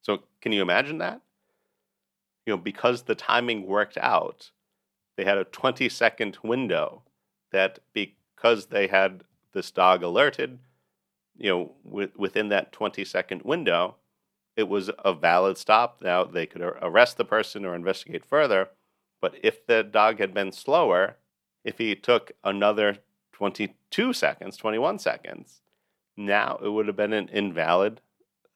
So 0.03 0.25
can 0.41 0.53
you 0.53 0.63
imagine 0.63 0.99
that? 0.99 1.21
You 2.47 2.53
know, 2.53 2.59
because 2.59 3.03
the 3.03 3.15
timing 3.15 3.67
worked 3.67 3.99
out, 3.99 4.51
they 5.17 5.25
had 5.25 5.39
a 5.39 5.45
20 5.45 5.89
second 5.89 6.39
window 6.43 7.03
that 7.53 7.79
because 7.93 8.67
they 8.67 8.87
had 8.87 9.25
this 9.53 9.71
dog 9.71 10.03
alerted, 10.03 10.59
you 11.37 11.51
know, 11.51 11.73
w- 11.85 12.11
within 12.17 12.49
that 12.49 12.73
20 12.73 13.05
second 13.05 13.43
window, 13.43 13.97
it 14.57 14.69
was 14.69 14.91
a 15.05 15.13
valid 15.15 15.57
stop. 15.59 16.01
Now 16.03 16.25
they 16.25 16.47
could 16.47 16.63
arrest 16.63 17.17
the 17.17 17.25
person 17.25 17.65
or 17.65 17.75
investigate 17.75 18.25
further 18.25 18.71
but 19.23 19.37
if 19.41 19.65
the 19.67 19.85
dog 19.85 20.19
had 20.19 20.35
been 20.35 20.51
slower, 20.51 21.17
if 21.65 21.79
he 21.79 21.95
took 21.95 22.33
another 22.43 22.99
22 23.33 24.13
seconds, 24.13 24.57
21 24.57 24.99
seconds, 24.99 25.63
now 26.17 26.59
it 26.63 26.71
would 26.71 26.89
have 26.89 26.97
been 26.97 27.13
an 27.13 27.29
invalid 27.29 28.01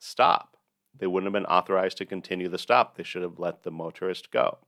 stop. 0.00 0.56
They 0.98 1.06
wouldn't 1.06 1.32
have 1.32 1.40
been 1.40 1.50
authorized 1.50 1.98
to 1.98 2.04
continue 2.04 2.48
the 2.48 2.58
stop. 2.58 2.96
They 2.96 3.04
should 3.04 3.22
have 3.22 3.38
let 3.38 3.62
the 3.62 3.70
motorist 3.70 4.32
go. 4.32 4.58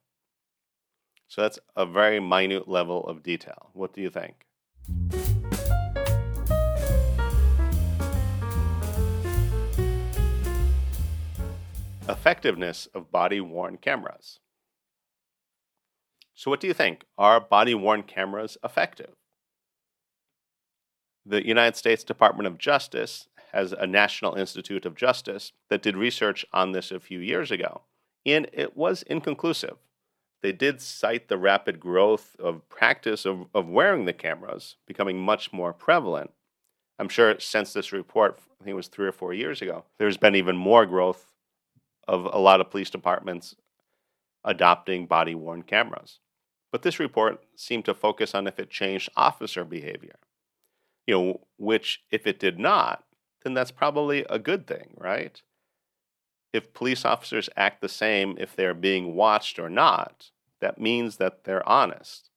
So 1.27 1.43
that's 1.43 1.59
a 1.75 1.85
very 1.85 2.21
minute 2.21 2.69
level 2.69 3.05
of 3.05 3.25
detail. 3.25 3.71
What 3.73 3.93
do 3.93 4.01
you 4.01 4.09
think? 4.09 4.47
Effectiveness 12.09 12.87
of 12.95 13.11
body 13.11 13.41
worn 13.41 13.79
cameras. 13.79 14.39
So, 16.39 16.53
what 16.53 16.61
do 16.61 16.69
you 16.69 16.73
think? 16.73 17.05
Are 17.19 17.41
body 17.41 17.75
worn 17.75 18.05
cameras 18.05 18.57
effective? 18.63 19.17
The 21.27 21.45
United 21.45 21.75
States 21.75 22.05
Department 22.05 22.47
of 22.47 22.59
Justice 22.59 23.27
has 23.51 23.73
a 23.73 23.89
National 23.89 24.37
Institute 24.37 24.87
of 24.87 24.95
Justice 24.95 25.51
that 25.69 25.83
did 25.83 25.97
research 25.97 26.47
on 26.53 26.71
this 26.71 26.93
a 26.93 27.01
few 27.01 27.19
years 27.19 27.51
ago, 27.51 27.83
and 28.25 28.49
it 28.53 28.77
was 28.77 29.03
inconclusive. 29.03 29.79
They 30.41 30.53
did 30.53 30.81
cite 30.81 31.27
the 31.27 31.37
rapid 31.37 31.81
growth 31.81 32.37
of 32.39 32.69
practice 32.69 33.27
of, 33.27 33.47
of 33.53 33.69
wearing 33.69 34.05
the 34.05 34.13
cameras 34.13 34.77
becoming 34.87 35.19
much 35.19 35.53
more 35.53 35.73
prevalent. 35.73 36.31
I'm 37.01 37.09
sure 37.09 37.41
since 37.41 37.73
this 37.73 37.91
report, 37.91 38.39
I 38.61 38.63
think 38.63 38.75
it 38.75 38.77
was 38.77 38.87
three 38.87 39.09
or 39.09 39.13
four 39.13 39.35
years 39.35 39.61
ago, 39.61 39.87
there's 39.99 40.17
been 40.17 40.37
even 40.37 40.57
more 40.57 40.87
growth 40.87 41.33
of 42.07 42.27
a 42.33 42.39
lot 42.39 42.61
of 42.61 42.71
police 42.71 42.91
departments 42.91 43.57
adopting 44.45 45.07
body 45.07 45.35
worn 45.35 45.63
cameras. 45.63 46.21
But 46.71 46.83
this 46.83 47.01
report 47.01 47.43
seemed 47.57 47.85
to 47.87 47.95
focus 47.95 48.35
on 48.35 48.47
if 48.47 48.59
it 48.59 48.71
changed 48.71 49.11
officer 49.17 49.65
behavior. 49.65 50.17
You 51.07 51.15
know, 51.15 51.41
which 51.57 52.03
if 52.11 52.27
it 52.27 52.39
did 52.39 52.59
not, 52.59 53.05
then 53.43 53.55
that's 53.55 53.71
probably 53.71 54.25
a 54.29 54.39
good 54.39 54.67
thing, 54.67 54.95
right? 54.97 55.41
If 56.53 56.75
police 56.75 57.05
officers 57.05 57.49
act 57.57 57.81
the 57.81 57.89
same 57.89 58.37
if 58.39 58.55
they're 58.55 58.75
being 58.75 59.15
watched 59.15 59.59
or 59.59 59.71
not, 59.71 60.31
that 60.61 60.81
means 60.81 61.17
that 61.17 61.45
they're 61.45 61.67
honest. 61.69 62.31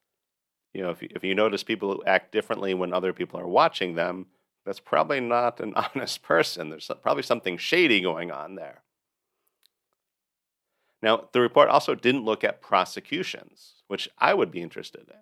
You 0.73 0.83
know, 0.83 0.89
if 0.89 1.01
you, 1.01 1.09
if 1.11 1.23
you 1.23 1.35
notice 1.35 1.63
people 1.63 1.91
who 1.91 2.03
act 2.05 2.31
differently 2.31 2.73
when 2.73 2.93
other 2.93 3.13
people 3.13 3.39
are 3.39 3.47
watching 3.47 3.95
them, 3.95 4.27
that's 4.65 4.79
probably 4.79 5.19
not 5.19 5.59
an 5.59 5.73
honest 5.95 6.21
person. 6.21 6.69
There's 6.69 6.89
probably 7.01 7.23
something 7.23 7.57
shady 7.57 7.99
going 7.99 8.31
on 8.31 8.55
there. 8.55 8.83
Now, 11.01 11.27
the 11.31 11.41
report 11.41 11.69
also 11.69 11.95
didn't 11.95 12.25
look 12.25 12.43
at 12.43 12.61
prosecutions 12.61 13.81
which 13.91 14.07
I 14.17 14.33
would 14.33 14.51
be 14.51 14.61
interested 14.61 15.09
in. 15.09 15.19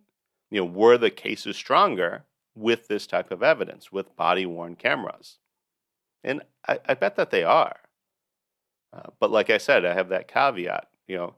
You 0.51 0.61
know, 0.61 0.71
were 0.71 0.95
the 0.99 1.09
cases 1.09 1.57
stronger 1.57 2.25
with 2.53 2.87
this 2.87 3.07
type 3.07 3.31
of 3.31 3.41
evidence, 3.41 3.91
with 3.91 4.15
body 4.15 4.45
worn 4.45 4.75
cameras? 4.75 5.39
And 6.23 6.43
I, 6.67 6.77
I, 6.87 6.93
bet 6.93 7.15
that 7.15 7.31
they 7.31 7.43
are. 7.43 7.77
Uh, 8.93 9.09
but 9.19 9.31
like 9.31 9.49
I 9.49 9.57
said, 9.57 9.85
I 9.85 9.95
have 9.95 10.09
that 10.09 10.27
caveat. 10.27 10.87
You 11.07 11.17
know, 11.17 11.35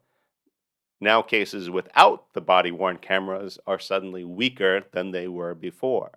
now 1.00 1.22
cases 1.22 1.70
without 1.70 2.34
the 2.34 2.42
body 2.42 2.72
worn 2.72 2.98
cameras 2.98 3.58
are 3.66 3.80
suddenly 3.80 4.26
weaker 4.26 4.84
than 4.92 5.12
they 5.12 5.30
were 5.30 5.56
before. 5.56 6.12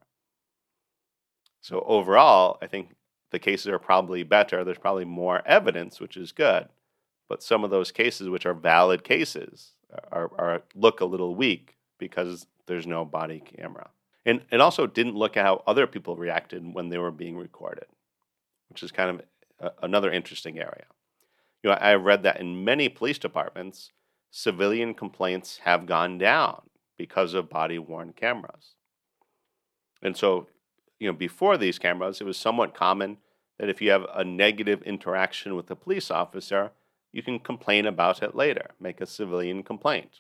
So 1.61 1.85
overall, 1.87 2.59
I 2.61 2.67
think 2.67 2.97
the 3.31 3.39
cases 3.39 3.69
are 3.69 3.79
probably 3.79 4.25
better. 4.25 4.65
There's 4.65 4.79
probably 4.79 5.05
more 5.05 5.47
evidence, 5.47 6.01
which 6.01 6.17
is 6.17 6.33
good. 6.33 6.67
But 7.29 7.43
some 7.43 7.65
of 7.65 7.71
those 7.71 7.91
cases, 7.91 8.29
which 8.29 8.47
are 8.47 8.55
valid 8.55 9.05
cases, 9.05 9.73
are, 10.13 10.31
are 10.39 10.63
look 10.75 11.01
a 11.01 11.07
little 11.07 11.35
weak 11.35 11.77
because 11.99 12.47
there's 12.67 12.87
no 12.87 13.05
body 13.05 13.41
camera. 13.41 13.91
And 14.27 14.43
it 14.51 14.61
also 14.61 14.87
didn't 14.87 15.17
look 15.17 15.37
at 15.37 15.45
how 15.45 15.63
other 15.67 15.87
people 15.87 16.17
reacted 16.17 16.75
when 16.75 16.89
they 16.89 16.99
were 16.99 17.11
being 17.11 17.37
recorded, 17.37 17.87
which 18.69 18.83
is 18.83 18.91
kind 18.91 19.11
of 19.11 19.23
a, 19.61 19.85
another 19.85 20.11
interesting 20.11 20.59
area. 20.59 20.87
You 21.63 21.71
know, 21.71 21.77
I 21.77 21.95
read 21.95 22.23
that 22.23 22.41
in 22.41 22.65
many 22.65 22.89
police 22.89 23.19
departments, 23.19 23.91
civilian 24.31 24.95
complaints 24.95 25.61
have 25.65 25.87
gone 25.87 26.19
down 26.19 26.63
because 26.99 27.35
of 27.35 27.49
body 27.49 27.79
worn 27.79 28.13
cameras. 28.13 28.75
And 30.03 30.17
so, 30.17 30.49
you 30.99 31.09
know, 31.09 31.15
before 31.15 31.57
these 31.57 31.79
cameras, 31.79 32.21
it 32.21 32.25
was 32.25 32.37
somewhat 32.37 32.75
common 32.75 33.19
that 33.59 33.69
if 33.69 33.81
you 33.81 33.91
have 33.91 34.07
a 34.15 34.25
negative 34.25 34.83
interaction 34.83 35.55
with 35.55 35.71
a 35.71 35.77
police 35.77 36.11
officer, 36.11 36.73
you 37.15 37.23
can 37.23 37.39
complain 37.39 37.87
about 37.87 38.25
it 38.25 38.35
later, 38.35 38.73
make 38.81 39.01
a 39.01 39.07
civilian 39.07 39.63
complaint. 39.63 40.19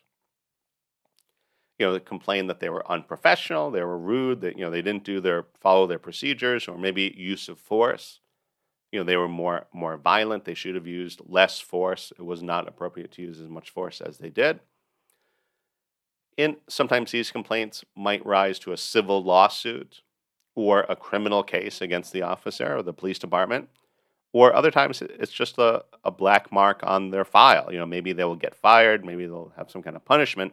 You 1.76 1.86
know, 1.86 1.98
complain 1.98 2.46
that 2.46 2.60
they 2.60 2.68
were 2.68 2.88
unprofessional, 2.88 3.72
they 3.72 3.82
were 3.82 3.98
rude, 3.98 4.42
that 4.42 4.56
you 4.56 4.64
know 4.64 4.70
they 4.70 4.80
didn't 4.80 5.02
do 5.02 5.20
their 5.20 5.46
follow 5.60 5.88
their 5.88 5.98
procedures, 5.98 6.68
or 6.68 6.78
maybe 6.78 7.12
use 7.16 7.48
of 7.48 7.58
force. 7.58 8.20
You 8.92 9.00
know, 9.00 9.04
they 9.04 9.16
were 9.16 9.26
more 9.26 9.66
more 9.72 9.96
violent. 9.96 10.44
They 10.44 10.54
should 10.54 10.76
have 10.76 10.86
used 10.86 11.20
less 11.26 11.58
force. 11.58 12.12
It 12.16 12.22
was 12.22 12.44
not 12.44 12.68
appropriate 12.68 13.10
to 13.12 13.22
use 13.22 13.40
as 13.40 13.48
much 13.48 13.70
force 13.70 14.00
as 14.00 14.18
they 14.18 14.30
did. 14.30 14.60
And 16.38 16.56
sometimes 16.68 17.10
these 17.10 17.32
complaints 17.32 17.84
might 17.96 18.24
rise 18.24 18.60
to 18.60 18.72
a 18.72 18.76
civil 18.76 19.22
lawsuit 19.22 20.02
or 20.54 20.86
a 20.88 20.94
criminal 20.94 21.42
case 21.42 21.80
against 21.80 22.12
the 22.12 22.22
officer 22.22 22.76
or 22.76 22.84
the 22.84 22.92
police 22.92 23.18
department 23.18 23.68
or 24.34 24.52
other 24.52 24.72
times 24.72 25.00
it's 25.00 25.32
just 25.32 25.58
a, 25.58 25.84
a 26.02 26.10
black 26.10 26.50
mark 26.50 26.80
on 26.82 27.10
their 27.10 27.24
file. 27.24 27.72
You 27.72 27.78
know, 27.78 27.86
maybe 27.86 28.12
they 28.12 28.24
will 28.24 28.34
get 28.34 28.56
fired, 28.56 29.04
maybe 29.04 29.26
they'll 29.26 29.52
have 29.56 29.70
some 29.70 29.80
kind 29.80 29.94
of 29.96 30.04
punishment. 30.04 30.52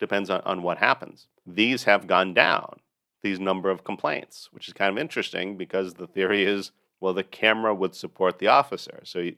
Depends 0.00 0.28
on, 0.28 0.40
on 0.42 0.62
what 0.62 0.78
happens. 0.78 1.28
These 1.46 1.84
have 1.84 2.08
gone 2.08 2.34
down, 2.34 2.80
these 3.22 3.38
number 3.38 3.70
of 3.70 3.84
complaints, 3.84 4.48
which 4.50 4.66
is 4.66 4.74
kind 4.74 4.90
of 4.90 5.00
interesting 5.00 5.56
because 5.56 5.94
the 5.94 6.08
theory 6.08 6.44
is 6.44 6.72
well, 7.00 7.14
the 7.14 7.22
camera 7.24 7.74
would 7.74 7.94
support 7.94 8.38
the 8.38 8.48
officer. 8.48 9.00
So 9.04 9.20
you, 9.20 9.36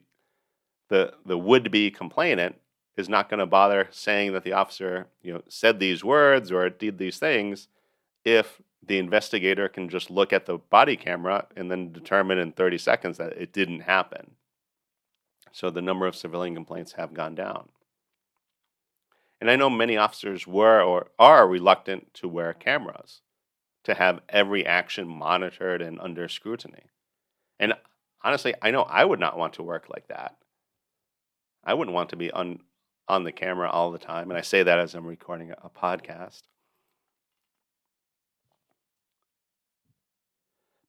the, 0.89 1.13
the 1.25 1.37
would 1.37 1.71
be 1.71 1.91
complainant 1.91 2.55
is 2.97 3.07
not 3.07 3.29
going 3.29 3.39
to 3.39 3.45
bother 3.45 3.87
saying 3.91 4.33
that 4.33 4.43
the 4.43 4.53
officer 4.53 5.07
you 5.21 5.31
know, 5.31 5.41
said 5.47 5.79
these 5.79 6.03
words 6.03 6.51
or 6.51 6.69
did 6.69 6.97
these 6.97 7.19
things 7.19 7.67
if 8.25 8.61
the 8.85 8.97
investigator 8.97 9.69
can 9.69 9.89
just 9.89 10.09
look 10.09 10.33
at 10.33 10.45
the 10.45 10.57
body 10.57 10.97
camera 10.97 11.47
and 11.55 11.71
then 11.71 11.91
determine 11.91 12.37
in 12.37 12.51
30 12.51 12.77
seconds 12.77 13.17
that 13.17 13.33
it 13.33 13.53
didn't 13.53 13.81
happen. 13.81 14.31
So 15.51 15.69
the 15.69 15.81
number 15.81 16.07
of 16.07 16.15
civilian 16.15 16.55
complaints 16.55 16.93
have 16.93 17.13
gone 17.13 17.35
down. 17.35 17.69
And 19.39 19.49
I 19.49 19.55
know 19.55 19.69
many 19.69 19.97
officers 19.97 20.47
were 20.47 20.81
or 20.81 21.07
are 21.19 21.47
reluctant 21.47 22.13
to 22.15 22.27
wear 22.27 22.53
cameras, 22.53 23.21
to 23.83 23.93
have 23.93 24.21
every 24.29 24.65
action 24.65 25.07
monitored 25.07 25.81
and 25.81 25.99
under 25.99 26.27
scrutiny. 26.27 26.85
And 27.59 27.73
honestly, 28.23 28.53
I 28.61 28.71
know 28.71 28.83
I 28.83 29.05
would 29.05 29.19
not 29.19 29.37
want 29.37 29.53
to 29.53 29.63
work 29.63 29.87
like 29.89 30.07
that. 30.07 30.35
I 31.63 31.73
wouldn't 31.73 31.95
want 31.95 32.09
to 32.09 32.15
be 32.15 32.31
on 32.31 32.59
on 33.05 33.25
the 33.25 33.33
camera 33.33 33.69
all 33.69 33.91
the 33.91 33.99
time, 33.99 34.31
and 34.31 34.37
I 34.37 34.41
say 34.41 34.63
that 34.63 34.79
as 34.79 34.95
I'm 34.95 35.05
recording 35.05 35.51
a, 35.51 35.57
a 35.61 35.69
podcast. 35.69 36.43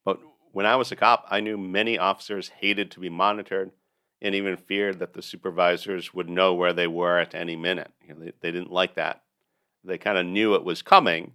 But 0.04 0.20
when 0.52 0.66
I 0.66 0.76
was 0.76 0.92
a 0.92 0.96
cop, 0.96 1.26
I 1.30 1.40
knew 1.40 1.56
many 1.56 1.98
officers 1.98 2.50
hated 2.60 2.90
to 2.92 3.00
be 3.00 3.08
monitored 3.08 3.72
and 4.20 4.34
even 4.34 4.56
feared 4.56 4.98
that 4.98 5.14
the 5.14 5.22
supervisors 5.22 6.14
would 6.14 6.28
know 6.28 6.54
where 6.54 6.72
they 6.72 6.86
were 6.86 7.18
at 7.18 7.34
any 7.34 7.56
minute. 7.56 7.90
You 8.06 8.14
know, 8.14 8.20
they, 8.20 8.32
they 8.40 8.50
didn't 8.50 8.72
like 8.72 8.94
that. 8.94 9.22
They 9.82 9.98
kind 9.98 10.16
of 10.16 10.26
knew 10.26 10.54
it 10.54 10.64
was 10.64 10.80
coming, 10.80 11.32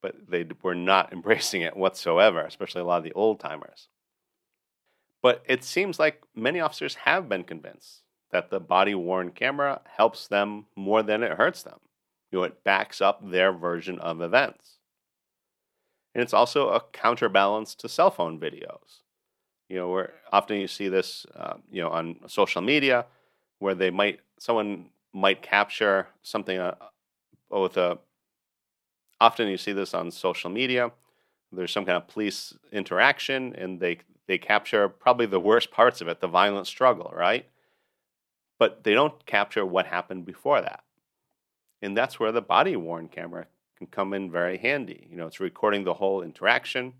but 0.00 0.14
they 0.28 0.46
were 0.62 0.74
not 0.74 1.12
embracing 1.12 1.62
it 1.62 1.76
whatsoever, 1.76 2.42
especially 2.42 2.82
a 2.82 2.84
lot 2.84 2.98
of 2.98 3.04
the 3.04 3.12
old 3.12 3.40
timers. 3.40 3.88
But 5.22 5.42
it 5.48 5.64
seems 5.64 5.98
like 5.98 6.22
many 6.34 6.60
officers 6.60 6.96
have 6.96 7.28
been 7.28 7.44
convinced 7.44 8.02
that 8.30 8.50
the 8.50 8.60
body 8.60 8.94
worn 8.94 9.30
camera 9.30 9.80
helps 9.96 10.28
them 10.28 10.66
more 10.76 11.02
than 11.02 11.22
it 11.22 11.32
hurts 11.32 11.62
them. 11.62 11.78
You 12.30 12.40
know, 12.40 12.44
it 12.44 12.62
backs 12.62 13.00
up 13.00 13.30
their 13.30 13.52
version 13.52 13.98
of 14.00 14.20
events. 14.20 14.80
And 16.14 16.22
it's 16.22 16.32
also 16.32 16.68
a 16.68 16.80
counterbalance 16.92 17.74
to 17.76 17.88
cell 17.88 18.10
phone 18.10 18.38
videos. 18.38 19.00
You 19.68 19.76
know, 19.76 19.90
where 19.90 20.12
often 20.32 20.58
you 20.60 20.68
see 20.68 20.88
this, 20.88 21.26
uh, 21.34 21.54
you 21.70 21.82
know, 21.82 21.90
on 21.90 22.16
social 22.28 22.62
media, 22.62 23.06
where 23.58 23.74
they 23.74 23.90
might 23.90 24.20
someone 24.38 24.90
might 25.12 25.42
capture 25.42 26.08
something 26.22 26.58
uh, 26.58 26.74
with 27.50 27.76
a. 27.76 27.98
Often 29.20 29.48
you 29.48 29.56
see 29.56 29.72
this 29.72 29.94
on 29.94 30.10
social 30.10 30.50
media. 30.50 30.92
There's 31.50 31.72
some 31.72 31.86
kind 31.86 31.96
of 31.96 32.08
police 32.08 32.54
interaction, 32.72 33.54
and 33.56 33.80
they 33.80 33.98
they 34.26 34.38
capture 34.38 34.88
probably 34.88 35.26
the 35.26 35.40
worst 35.40 35.70
parts 35.70 36.00
of 36.00 36.08
it, 36.08 36.20
the 36.20 36.28
violent 36.28 36.66
struggle, 36.66 37.12
right? 37.16 37.48
But 38.58 38.84
they 38.84 38.94
don't 38.94 39.24
capture 39.26 39.64
what 39.66 39.86
happened 39.86 40.26
before 40.26 40.60
that, 40.60 40.84
and 41.82 41.96
that's 41.96 42.20
where 42.20 42.32
the 42.32 42.42
body 42.42 42.76
worn 42.76 43.08
camera 43.08 43.46
can 43.84 43.92
come 43.92 44.14
in 44.14 44.30
very 44.30 44.58
handy. 44.58 45.06
You 45.10 45.16
know, 45.16 45.26
it's 45.26 45.40
recording 45.40 45.84
the 45.84 45.94
whole 45.94 46.22
interaction, 46.22 46.94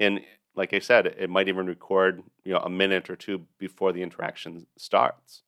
and 0.00 0.20
like 0.54 0.74
I 0.74 0.80
said, 0.80 1.06
it 1.06 1.30
might 1.30 1.48
even 1.48 1.66
record 1.66 2.22
you 2.44 2.52
know 2.52 2.60
a 2.60 2.70
minute 2.70 3.10
or 3.10 3.16
two 3.16 3.46
before 3.58 3.92
the 3.92 4.02
interaction 4.02 4.66
starts. 4.76 5.42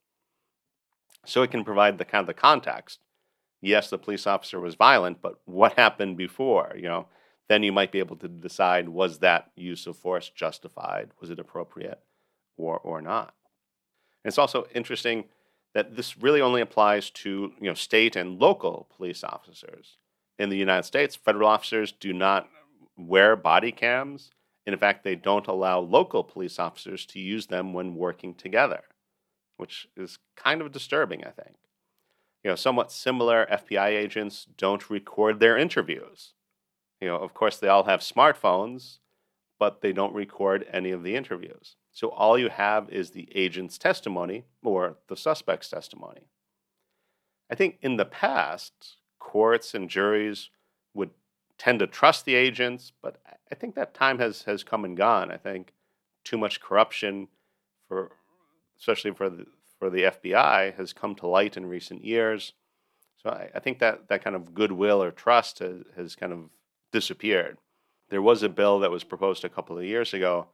So 1.27 1.43
it 1.43 1.51
can 1.51 1.65
provide 1.65 1.99
the 1.99 2.05
kind 2.05 2.21
of 2.21 2.27
the 2.27 2.35
context. 2.35 3.01
Yes, 3.61 3.89
the 3.89 3.99
police 3.99 4.27
officer 4.27 4.61
was 4.61 4.75
violent, 4.75 5.23
but 5.23 5.41
what 5.47 5.79
happened 5.79 6.19
before? 6.19 6.75
You 6.77 6.83
know, 6.83 7.07
then 7.49 7.63
you 7.63 7.73
might 7.73 7.93
be 7.93 7.99
able 7.99 8.17
to 8.17 8.29
decide 8.29 8.89
was 8.89 9.21
that 9.21 9.51
use 9.57 9.87
of 9.87 9.97
force 9.97 10.31
justified, 10.35 11.11
was 11.21 11.31
it 11.31 11.39
appropriate, 11.39 12.01
or 12.57 12.79
or 12.79 13.01
not. 13.01 13.35
And 14.23 14.31
it's 14.31 14.39
also 14.39 14.67
interesting 14.75 15.25
that 15.75 15.97
this 15.97 16.17
really 16.19 16.41
only 16.41 16.61
applies 16.61 17.11
to 17.11 17.53
you 17.61 17.69
know 17.69 17.75
state 17.75 18.17
and 18.17 18.39
local 18.39 18.89
police 18.97 19.25
officers. 19.25 19.99
In 20.39 20.49
the 20.49 20.57
United 20.57 20.85
States, 20.85 21.15
federal 21.15 21.49
officers 21.49 21.93
do 21.93 22.13
not 22.13 22.49
wear 22.97 23.37
body 23.37 23.73
cams 23.73 24.31
and 24.67 24.73
in 24.73 24.81
fact, 24.81 25.05
they 25.05 25.15
don't 25.15 25.47
allow 25.47 25.81
local 25.81 26.25
police 26.25 26.59
officers 26.59 27.05
to 27.07 27.21
use 27.21 27.47
them 27.47 27.73
when 27.73 27.95
working 27.95 28.35
together, 28.35 28.85
which 29.57 29.89
is 29.97 30.19
kind 30.37 30.63
of 30.63 30.73
disturbing, 30.73 31.25
I 31.25 31.31
think. 31.31 31.57
You 32.43 32.51
know, 32.51 32.57
somewhat 32.57 32.93
similar 32.93 33.47
FBI 33.51 33.89
agents 33.89 34.47
don't 34.57 34.91
record 34.91 35.41
their 35.41 35.57
interviews. 35.57 36.33
You 37.01 37.09
know, 37.09 37.17
of 37.17 37.35
course, 37.35 37.59
they 37.59 37.69
all 37.69 37.85
have 37.85 38.01
smartphones, 38.01 38.99
but 39.59 39.83
they 39.83 39.93
don't 39.93 40.15
record 40.15 40.67
any 40.73 40.91
of 40.91 41.03
the 41.03 41.15
interviews. 41.15 41.77
So 41.93 42.09
all 42.09 42.39
you 42.39 42.49
have 42.49 42.89
is 42.91 43.11
the 43.11 43.29
agent's 43.35 43.79
testimony 43.79 44.45
or 44.63 44.97
the 45.09 45.17
suspect's 45.17 45.69
testimony. 45.69 46.29
I 47.51 47.55
think 47.55 47.79
in 47.83 47.97
the 47.97 48.05
past, 48.07 48.97
courts 49.35 49.75
and 49.75 49.91
juries 49.91 50.49
would 50.95 51.11
tend 51.59 51.81
to 51.81 51.89
trust 51.89 52.25
the 52.25 52.37
agents, 52.37 52.93
but 53.03 53.21
I 53.51 53.57
think 53.57 53.75
that 53.75 53.93
time 53.93 54.21
has 54.21 54.43
has 54.45 54.63
come 54.63 54.85
and 54.85 54.97
gone. 54.97 55.33
I 55.33 55.37
think 55.39 55.73
too 56.23 56.39
much 56.39 56.61
corruption 56.61 57.27
for 57.89 58.13
especially 58.79 59.11
for 59.11 59.29
the 59.29 59.47
for 59.81 59.91
the 59.91 60.05
FBI 60.05 60.77
has 60.77 60.93
come 60.93 61.17
to 61.17 61.27
light 61.27 61.57
in 61.57 61.67
recent 61.67 62.05
years. 62.05 62.53
So 63.21 63.31
I, 63.31 63.51
I 63.57 63.59
think 63.59 63.81
that 63.81 64.07
that 64.07 64.23
kind 64.23 64.37
of 64.37 64.55
goodwill 64.55 65.03
or 65.03 65.11
trust 65.11 65.59
has, 65.59 65.83
has 65.97 66.15
kind 66.15 66.33
of 66.33 66.51
disappeared. 66.93 67.59
There 68.11 68.23
was 68.23 68.45
a 68.45 68.49
bill 68.49 68.79
that 68.81 68.93
was 68.93 69.03
proposed 69.03 69.45
a 69.45 69.49
couple 69.49 69.77
of 69.77 69.85
years 69.85 70.15
ago 70.15 70.47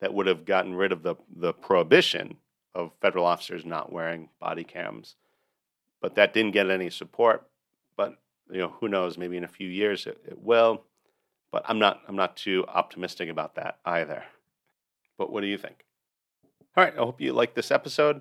that 0.00 0.14
would 0.14 0.28
have 0.28 0.44
gotten 0.44 0.76
rid 0.76 0.92
of 0.92 1.02
the, 1.02 1.16
the 1.34 1.52
prohibition 1.52 2.36
of 2.72 2.92
federal 3.00 3.24
officers 3.24 3.64
not 3.64 3.90
wearing 3.90 4.28
body 4.38 4.62
cams. 4.62 5.16
But 6.00 6.14
that 6.14 6.32
didn't 6.32 6.52
get 6.52 6.70
any 6.70 6.90
support. 6.90 7.48
You 8.50 8.58
know, 8.58 8.74
who 8.80 8.88
knows? 8.88 9.18
Maybe 9.18 9.36
in 9.36 9.44
a 9.44 9.48
few 9.48 9.68
years 9.68 10.06
it, 10.06 10.18
it 10.26 10.42
will. 10.42 10.84
But 11.50 11.64
I'm 11.66 11.78
not 11.78 12.00
I'm 12.08 12.16
not 12.16 12.36
too 12.36 12.64
optimistic 12.68 13.28
about 13.28 13.54
that 13.54 13.78
either. 13.84 14.24
But 15.16 15.32
what 15.32 15.40
do 15.40 15.46
you 15.46 15.58
think? 15.58 15.84
All 16.76 16.84
right, 16.84 16.94
I 16.94 16.98
hope 16.98 17.20
you 17.20 17.32
like 17.32 17.54
this 17.54 17.70
episode. 17.70 18.20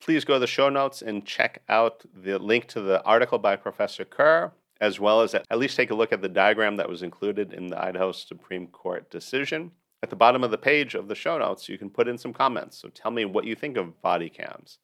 Please 0.00 0.24
go 0.24 0.34
to 0.34 0.40
the 0.40 0.46
show 0.46 0.68
notes 0.68 1.02
and 1.02 1.24
check 1.24 1.62
out 1.68 2.04
the 2.14 2.38
link 2.38 2.66
to 2.68 2.80
the 2.80 3.02
article 3.02 3.38
by 3.38 3.56
Professor 3.56 4.04
Kerr, 4.04 4.52
as 4.80 5.00
well 5.00 5.22
as 5.22 5.34
at 5.34 5.58
least 5.58 5.76
take 5.76 5.90
a 5.90 5.94
look 5.94 6.12
at 6.12 6.20
the 6.20 6.28
diagram 6.28 6.76
that 6.76 6.88
was 6.88 7.02
included 7.02 7.52
in 7.52 7.68
the 7.68 7.82
Idaho 7.82 8.12
Supreme 8.12 8.66
Court 8.68 9.10
decision. 9.10 9.72
At 10.02 10.10
the 10.10 10.16
bottom 10.16 10.44
of 10.44 10.50
the 10.50 10.58
page 10.58 10.94
of 10.94 11.08
the 11.08 11.14
show 11.14 11.38
notes, 11.38 11.68
you 11.68 11.78
can 11.78 11.90
put 11.90 12.06
in 12.06 12.18
some 12.18 12.34
comments. 12.34 12.78
So 12.78 12.88
tell 12.88 13.10
me 13.10 13.24
what 13.24 13.46
you 13.46 13.54
think 13.54 13.76
of 13.76 14.00
body 14.02 14.28
cams. 14.28 14.78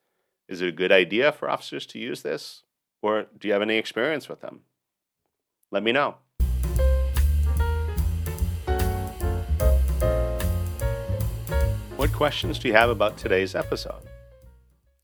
Is 0.48 0.62
it 0.62 0.68
a 0.68 0.72
good 0.72 0.90
idea 0.90 1.30
for 1.30 1.48
officers 1.48 1.86
to 1.86 1.98
use 1.98 2.22
this? 2.22 2.62
Or 3.02 3.26
do 3.38 3.48
you 3.48 3.52
have 3.52 3.62
any 3.62 3.76
experience 3.76 4.28
with 4.28 4.40
them? 4.40 4.60
Let 5.70 5.82
me 5.82 5.92
know. 5.92 6.16
What 11.96 12.12
questions 12.12 12.58
do 12.58 12.68
you 12.68 12.74
have 12.74 12.90
about 12.90 13.18
today's 13.18 13.54
episode? 13.54 14.02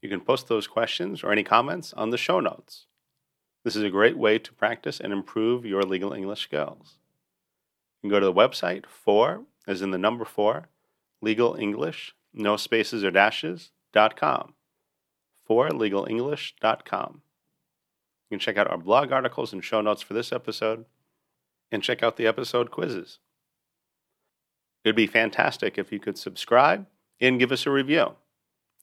You 0.00 0.08
can 0.08 0.20
post 0.20 0.48
those 0.48 0.66
questions 0.66 1.22
or 1.22 1.32
any 1.32 1.42
comments 1.42 1.92
on 1.92 2.10
the 2.10 2.18
show 2.18 2.40
notes. 2.40 2.86
This 3.64 3.74
is 3.76 3.82
a 3.82 3.90
great 3.90 4.16
way 4.16 4.38
to 4.38 4.52
practice 4.52 5.00
and 5.00 5.12
improve 5.12 5.66
your 5.66 5.82
legal 5.82 6.12
English 6.12 6.42
skills. 6.42 6.98
You 8.02 8.08
can 8.08 8.10
go 8.10 8.20
to 8.20 8.26
the 8.26 8.32
website 8.32 8.86
for, 8.86 9.42
as 9.66 9.82
in 9.82 9.90
the 9.90 9.98
number 9.98 10.24
four, 10.24 10.68
legal 11.20 11.56
English, 11.56 12.14
no 12.32 12.56
spaces 12.56 13.02
or 13.02 13.10
dashes, 13.10 13.72
dot 13.92 14.16
com. 14.16 14.54
For 15.44 15.68
legalenglish.com. 15.68 17.22
You 18.28 18.36
can 18.36 18.40
check 18.40 18.56
out 18.58 18.70
our 18.70 18.76
blog 18.76 19.10
articles 19.10 19.52
and 19.52 19.64
show 19.64 19.80
notes 19.80 20.02
for 20.02 20.14
this 20.14 20.32
episode, 20.32 20.84
and 21.70 21.82
check 21.82 22.02
out 22.02 22.16
the 22.16 22.26
episode 22.26 22.70
quizzes. 22.70 23.18
It 24.84 24.88
would 24.88 24.96
be 24.96 25.06
fantastic 25.06 25.78
if 25.78 25.92
you 25.92 25.98
could 25.98 26.18
subscribe 26.18 26.86
and 27.20 27.38
give 27.38 27.52
us 27.52 27.66
a 27.66 27.70
review. 27.70 28.12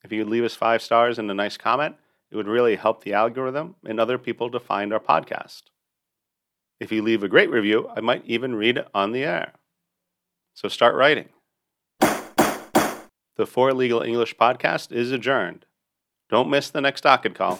If 0.04 0.12
you 0.12 0.22
could 0.22 0.30
leave 0.30 0.44
us 0.44 0.54
five 0.54 0.82
stars 0.82 1.18
and 1.18 1.30
a 1.30 1.34
nice 1.34 1.56
comment, 1.56 1.96
it 2.30 2.36
would 2.36 2.48
really 2.48 2.76
help 2.76 3.02
the 3.02 3.14
algorithm 3.14 3.76
and 3.84 3.98
other 3.98 4.18
people 4.18 4.50
to 4.50 4.60
find 4.60 4.92
our 4.92 5.00
podcast. 5.00 5.62
If 6.78 6.92
you 6.92 7.02
leave 7.02 7.22
a 7.22 7.28
great 7.28 7.50
review, 7.50 7.88
I 7.96 8.00
might 8.00 8.24
even 8.26 8.54
read 8.54 8.76
it 8.76 8.88
on 8.94 9.12
the 9.12 9.24
air. 9.24 9.52
So 10.54 10.68
start 10.68 10.94
writing. 10.94 11.28
The 12.00 13.46
For 13.46 13.72
Legal 13.72 14.02
English 14.02 14.36
podcast 14.36 14.92
is 14.92 15.12
adjourned. 15.12 15.66
Don't 16.28 16.50
miss 16.50 16.70
the 16.70 16.80
next 16.80 17.02
docket 17.02 17.34
call. 17.34 17.58